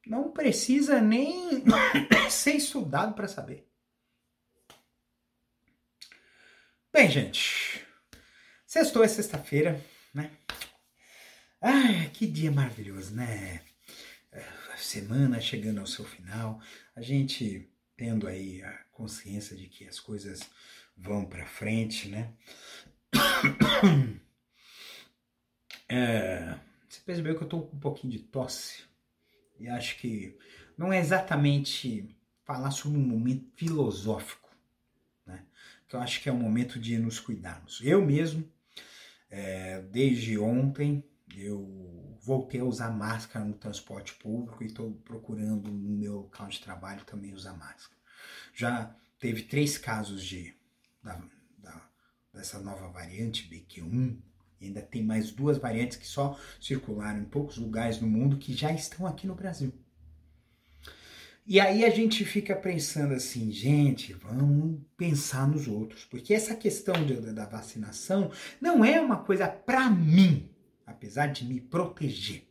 Não 0.06 0.30
precisa 0.30 1.00
nem 1.00 1.64
ser 2.30 2.52
estudado 2.52 3.14
para 3.14 3.28
saber. 3.28 3.68
Bem, 6.92 7.10
gente, 7.10 7.84
sextou 8.64 9.04
é 9.04 9.08
sexta-feira 9.08 9.84
né? 10.16 10.30
Ai, 11.60 12.08
que 12.14 12.26
dia 12.26 12.50
maravilhoso, 12.50 13.14
né? 13.14 13.60
A 14.72 14.76
semana 14.78 15.40
chegando 15.40 15.78
ao 15.80 15.86
seu 15.86 16.06
final, 16.06 16.60
a 16.94 17.02
gente 17.02 17.70
tendo 17.96 18.26
aí 18.26 18.62
a 18.62 18.72
consciência 18.92 19.54
de 19.54 19.68
que 19.68 19.86
as 19.86 20.00
coisas 20.00 20.40
vão 20.96 21.26
para 21.26 21.46
frente, 21.46 22.08
né? 22.08 22.32
É, 25.88 26.58
você 26.88 27.00
percebeu 27.02 27.38
que 27.38 27.44
eu 27.44 27.48
tô 27.48 27.62
com 27.62 27.76
um 27.76 27.78
pouquinho 27.78 28.12
de 28.12 28.18
tosse 28.18 28.82
e 29.58 29.68
acho 29.68 29.98
que 29.98 30.36
não 30.76 30.92
é 30.92 30.98
exatamente 30.98 32.16
falar 32.44 32.70
sobre 32.70 32.98
um 32.98 33.06
momento 33.06 33.50
filosófico, 33.56 34.50
né? 35.24 35.44
Que 35.88 35.96
eu 35.96 36.00
acho 36.00 36.22
que 36.22 36.28
é 36.28 36.32
o 36.32 36.36
momento 36.36 36.78
de 36.78 36.98
nos 36.98 37.18
cuidarmos. 37.18 37.80
Eu 37.82 38.04
mesmo 38.04 38.48
é, 39.30 39.82
desde 39.82 40.38
ontem 40.38 41.04
eu 41.34 42.16
voltei 42.22 42.60
a 42.60 42.64
usar 42.64 42.90
máscara 42.90 43.44
no 43.44 43.54
transporte 43.54 44.14
público 44.14 44.62
e 44.62 44.66
estou 44.66 44.92
procurando 45.04 45.70
no 45.70 45.96
meu 45.96 46.14
local 46.14 46.48
de 46.48 46.60
trabalho 46.60 47.04
também 47.04 47.34
usar 47.34 47.54
máscara. 47.54 48.00
Já 48.54 48.96
teve 49.18 49.42
três 49.42 49.76
casos 49.76 50.24
de 50.24 50.54
da, 51.02 51.20
da, 51.58 51.90
dessa 52.32 52.58
nova 52.60 52.88
variante 52.88 53.48
BQ1 53.48 54.20
e 54.60 54.66
ainda 54.66 54.80
tem 54.80 55.02
mais 55.02 55.30
duas 55.30 55.58
variantes 55.58 55.96
que 55.96 56.06
só 56.06 56.38
circularam 56.60 57.20
em 57.20 57.24
poucos 57.24 57.58
lugares 57.58 58.00
no 58.00 58.08
mundo 58.08 58.38
que 58.38 58.54
já 58.54 58.72
estão 58.72 59.06
aqui 59.06 59.26
no 59.26 59.34
Brasil. 59.34 59.72
E 61.48 61.60
aí 61.60 61.84
a 61.84 61.90
gente 61.90 62.24
fica 62.24 62.56
pensando 62.56 63.14
assim, 63.14 63.52
gente, 63.52 64.12
vamos 64.14 64.80
pensar 64.96 65.46
nos 65.46 65.68
outros, 65.68 66.04
porque 66.04 66.34
essa 66.34 66.56
questão 66.56 67.06
de, 67.06 67.14
da 67.32 67.46
vacinação 67.46 68.32
não 68.60 68.84
é 68.84 69.00
uma 69.00 69.22
coisa 69.22 69.46
para 69.46 69.88
mim, 69.88 70.50
apesar 70.84 71.28
de 71.28 71.44
me 71.44 71.60
proteger. 71.60 72.48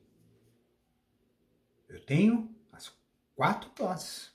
Eu 1.90 2.00
tenho 2.06 2.50
as 2.72 2.90
quatro 3.36 3.70
doses. 3.78 4.32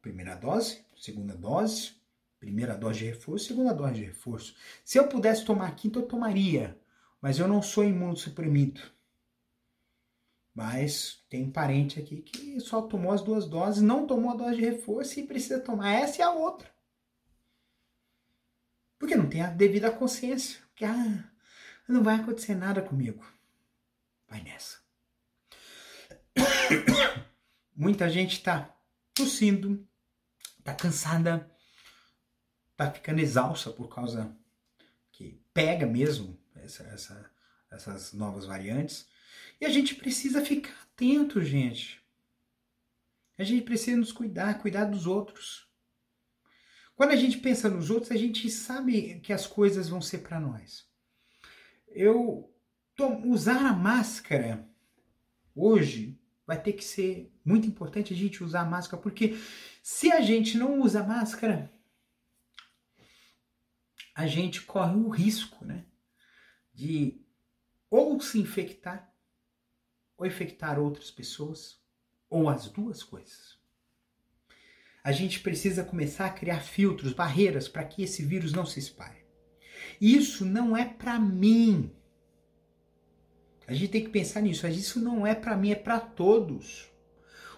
Primeira 0.00 0.36
dose, 0.36 0.80
segunda 0.96 1.36
dose, 1.36 1.99
primeira 2.40 2.76
dose 2.76 3.00
de 3.00 3.04
reforço, 3.04 3.46
segunda 3.46 3.74
dose 3.74 3.94
de 3.94 4.04
reforço. 4.04 4.56
Se 4.82 4.98
eu 4.98 5.06
pudesse 5.06 5.44
tomar 5.44 5.68
a 5.68 5.72
quinta, 5.72 5.98
eu 5.98 6.06
tomaria, 6.08 6.76
mas 7.20 7.38
eu 7.38 7.46
não 7.46 7.62
sou 7.62 7.84
imunossuprimido. 7.84 8.80
Mas 10.54 11.24
tem 11.28 11.50
parente 11.50 12.00
aqui 12.00 12.22
que 12.22 12.58
só 12.58 12.82
tomou 12.82 13.12
as 13.12 13.22
duas 13.22 13.46
doses, 13.46 13.82
não 13.82 14.06
tomou 14.06 14.32
a 14.32 14.36
dose 14.36 14.56
de 14.56 14.62
reforço 14.62 15.20
e 15.20 15.26
precisa 15.26 15.60
tomar 15.60 15.92
essa 15.92 16.20
e 16.20 16.22
a 16.22 16.32
outra. 16.32 16.68
Porque 18.98 19.14
não 19.14 19.28
tem 19.28 19.42
a 19.42 19.50
devida 19.50 19.90
consciência. 19.90 20.60
Que 20.74 20.84
ah, 20.84 21.30
não 21.88 22.02
vai 22.02 22.16
acontecer 22.16 22.54
nada 22.54 22.82
comigo. 22.82 23.24
Vai 24.28 24.42
nessa. 24.42 24.78
Muita 27.76 28.08
gente 28.08 28.32
está 28.32 28.74
tossindo, 29.14 29.86
está 30.58 30.74
cansada, 30.74 31.50
está 32.80 32.90
ficando 32.90 33.20
exausta 33.20 33.70
por 33.70 33.94
causa 33.94 34.34
que 35.12 35.38
pega 35.52 35.86
mesmo 35.86 36.38
essa, 36.54 36.82
essa, 36.84 37.30
essas 37.70 38.12
novas 38.14 38.46
variantes. 38.46 39.06
E 39.60 39.66
a 39.66 39.68
gente 39.68 39.94
precisa 39.94 40.42
ficar 40.42 40.72
atento, 40.82 41.42
gente. 41.42 42.02
A 43.36 43.44
gente 43.44 43.62
precisa 43.62 43.98
nos 43.98 44.12
cuidar, 44.12 44.58
cuidar 44.58 44.86
dos 44.86 45.06
outros. 45.06 45.68
Quando 46.94 47.10
a 47.10 47.16
gente 47.16 47.38
pensa 47.38 47.68
nos 47.68 47.90
outros, 47.90 48.12
a 48.12 48.16
gente 48.16 48.48
sabe 48.50 49.20
que 49.20 49.32
as 49.32 49.46
coisas 49.46 49.88
vão 49.88 50.00
ser 50.00 50.18
para 50.18 50.40
nós. 50.40 50.88
Eu 51.88 52.50
usar 53.24 53.64
a 53.66 53.72
máscara 53.72 54.68
hoje 55.54 56.18
vai 56.46 56.60
ter 56.60 56.74
que 56.74 56.84
ser 56.84 57.32
muito 57.42 57.66
importante 57.66 58.12
a 58.12 58.16
gente 58.16 58.44
usar 58.44 58.60
a 58.60 58.66
máscara, 58.66 59.02
porque 59.02 59.38
se 59.82 60.12
a 60.12 60.20
gente 60.20 60.58
não 60.58 60.80
usa 60.80 61.02
máscara, 61.02 61.72
a 64.14 64.26
gente 64.26 64.62
corre 64.62 64.96
o 64.96 65.08
risco, 65.08 65.64
né, 65.64 65.84
de 66.72 67.20
ou 67.90 68.20
se 68.20 68.38
infectar 68.38 69.10
ou 70.20 70.26
infectar 70.26 70.78
outras 70.78 71.10
pessoas, 71.10 71.80
ou 72.28 72.50
as 72.50 72.68
duas 72.68 73.02
coisas. 73.02 73.58
A 75.02 75.12
gente 75.12 75.40
precisa 75.40 75.82
começar 75.82 76.26
a 76.26 76.30
criar 76.30 76.60
filtros, 76.60 77.14
barreiras 77.14 77.66
para 77.68 77.84
que 77.84 78.02
esse 78.02 78.22
vírus 78.22 78.52
não 78.52 78.66
se 78.66 78.78
espalhe. 78.78 79.24
Isso 79.98 80.44
não 80.44 80.76
é 80.76 80.84
para 80.84 81.18
mim. 81.18 81.90
A 83.66 83.72
gente 83.72 83.92
tem 83.92 84.04
que 84.04 84.10
pensar 84.10 84.42
nisso. 84.42 84.66
Isso 84.66 85.00
não 85.00 85.26
é 85.26 85.34
para 85.34 85.56
mim, 85.56 85.70
é 85.70 85.74
para 85.74 85.98
todos. 85.98 86.90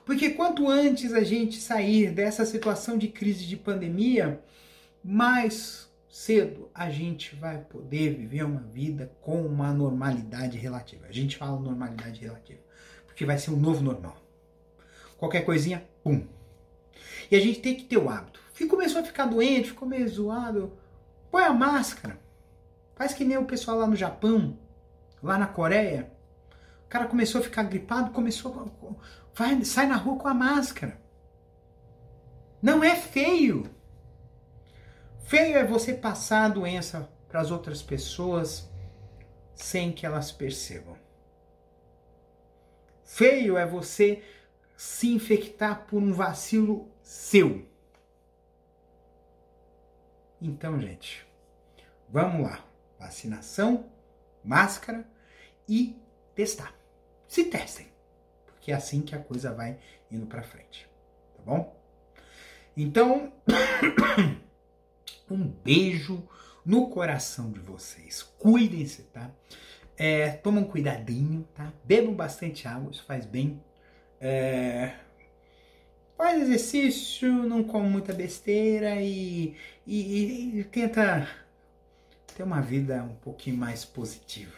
Porque 0.07 0.31
quanto 0.31 0.71
antes 0.71 1.13
a 1.13 1.25
gente 1.25 1.61
sair 1.61 2.13
dessa 2.13 2.47
situação 2.47 2.97
de 2.97 3.09
crise 3.09 3.45
de 3.45 3.57
pandemia, 3.57 4.41
mais 5.03 5.92
cedo 6.13 6.71
a 6.75 6.91
gente 6.91 7.35
vai 7.35 7.57
poder 7.57 8.15
viver 8.15 8.45
uma 8.45 8.61
vida 8.61 9.11
com 9.23 9.47
uma 9.47 9.73
normalidade 9.73 10.59
relativa. 10.59 11.07
A 11.07 11.13
gente 11.13 11.39
fala 11.39 11.59
normalidade 11.59 12.21
relativa, 12.21 12.61
porque 13.07 13.25
vai 13.25 13.39
ser 13.39 13.51
um 13.51 13.57
novo 13.57 13.83
normal. 13.83 14.19
Qualquer 15.17 15.41
coisinha, 15.41 15.83
pum. 16.05 16.27
E 17.31 17.35
a 17.35 17.41
gente 17.41 17.61
tem 17.61 17.75
que 17.75 17.85
ter 17.85 17.97
o 17.97 18.11
hábito. 18.11 18.43
Começou 18.69 19.01
a 19.01 19.05
ficar 19.05 19.27
doente, 19.27 19.71
ficou 19.71 19.89
meio 19.89 20.09
zoado, 20.09 20.73
põe 21.31 21.45
a 21.45 21.53
máscara. 21.53 22.21
Faz 22.95 23.15
que 23.15 23.25
nem 23.25 23.39
o 23.39 23.47
pessoal 23.47 23.79
lá 23.79 23.87
no 23.87 23.97
Japão, 23.97 24.59
lá 25.23 25.39
na 25.39 25.47
Coreia. 25.47 26.13
O 26.85 26.89
cara 26.89 27.07
começou 27.07 27.41
a 27.41 27.45
ficar 27.45 27.63
gripado, 27.65 28.11
começou 28.11 28.53
a... 28.53 28.95
vai, 29.35 29.65
sai 29.65 29.87
na 29.87 29.97
rua 29.97 30.19
com 30.19 30.29
a 30.29 30.35
máscara. 30.35 31.01
Não 32.61 32.85
é 32.85 32.95
feio. 32.95 33.69
Feio 35.33 35.57
é 35.57 35.65
você 35.65 35.95
passar 35.95 36.45
a 36.45 36.49
doença 36.51 37.11
para 37.27 37.41
as 37.41 37.51
outras 37.51 37.81
pessoas 37.81 38.71
sem 39.55 39.91
que 39.91 40.05
elas 40.05 40.31
percebam. 40.31 40.95
Feio 43.03 43.57
é 43.57 43.65
você 43.65 44.23
se 44.77 45.09
infectar 45.09 45.87
por 45.87 46.03
um 46.03 46.13
vacilo 46.13 46.87
seu. 47.01 47.67
Então, 50.39 50.79
gente, 50.79 51.27
vamos 52.11 52.43
lá. 52.47 52.63
Vacinação, 52.99 53.91
máscara 54.45 55.09
e 55.67 55.99
testar. 56.35 56.75
Se 57.27 57.45
testem, 57.45 57.91
porque 58.45 58.71
é 58.71 58.75
assim 58.75 59.01
que 59.01 59.15
a 59.15 59.19
coisa 59.19 59.55
vai 59.55 59.79
indo 60.11 60.27
para 60.27 60.43
frente, 60.43 60.87
tá 61.35 61.43
bom? 61.43 61.75
Então, 62.77 63.33
Um 65.31 65.47
beijo 65.47 66.23
no 66.65 66.89
coração 66.89 67.51
de 67.51 67.61
vocês. 67.61 68.23
Cuidem-se, 68.39 69.03
tá? 69.05 69.31
É, 69.97 70.31
tomam 70.31 70.65
cuidadinho, 70.65 71.47
tá? 71.55 71.73
Bebam 71.85 72.15
bastante 72.15 72.67
água, 72.67 72.91
isso 72.91 73.05
faz 73.05 73.27
bem. 73.27 73.63
É, 74.21 74.93
faz 76.17 76.43
exercício, 76.43 77.33
não 77.33 77.65
come 77.65 77.89
muita 77.89 78.13
besteira 78.13 79.01
e, 79.01 79.57
e, 79.87 80.61
e 80.61 80.65
tenta 80.65 81.29
ter 82.35 82.43
uma 82.43 82.61
vida 82.61 83.03
um 83.03 83.15
pouquinho 83.17 83.57
mais 83.57 83.85
positiva. 83.85 84.53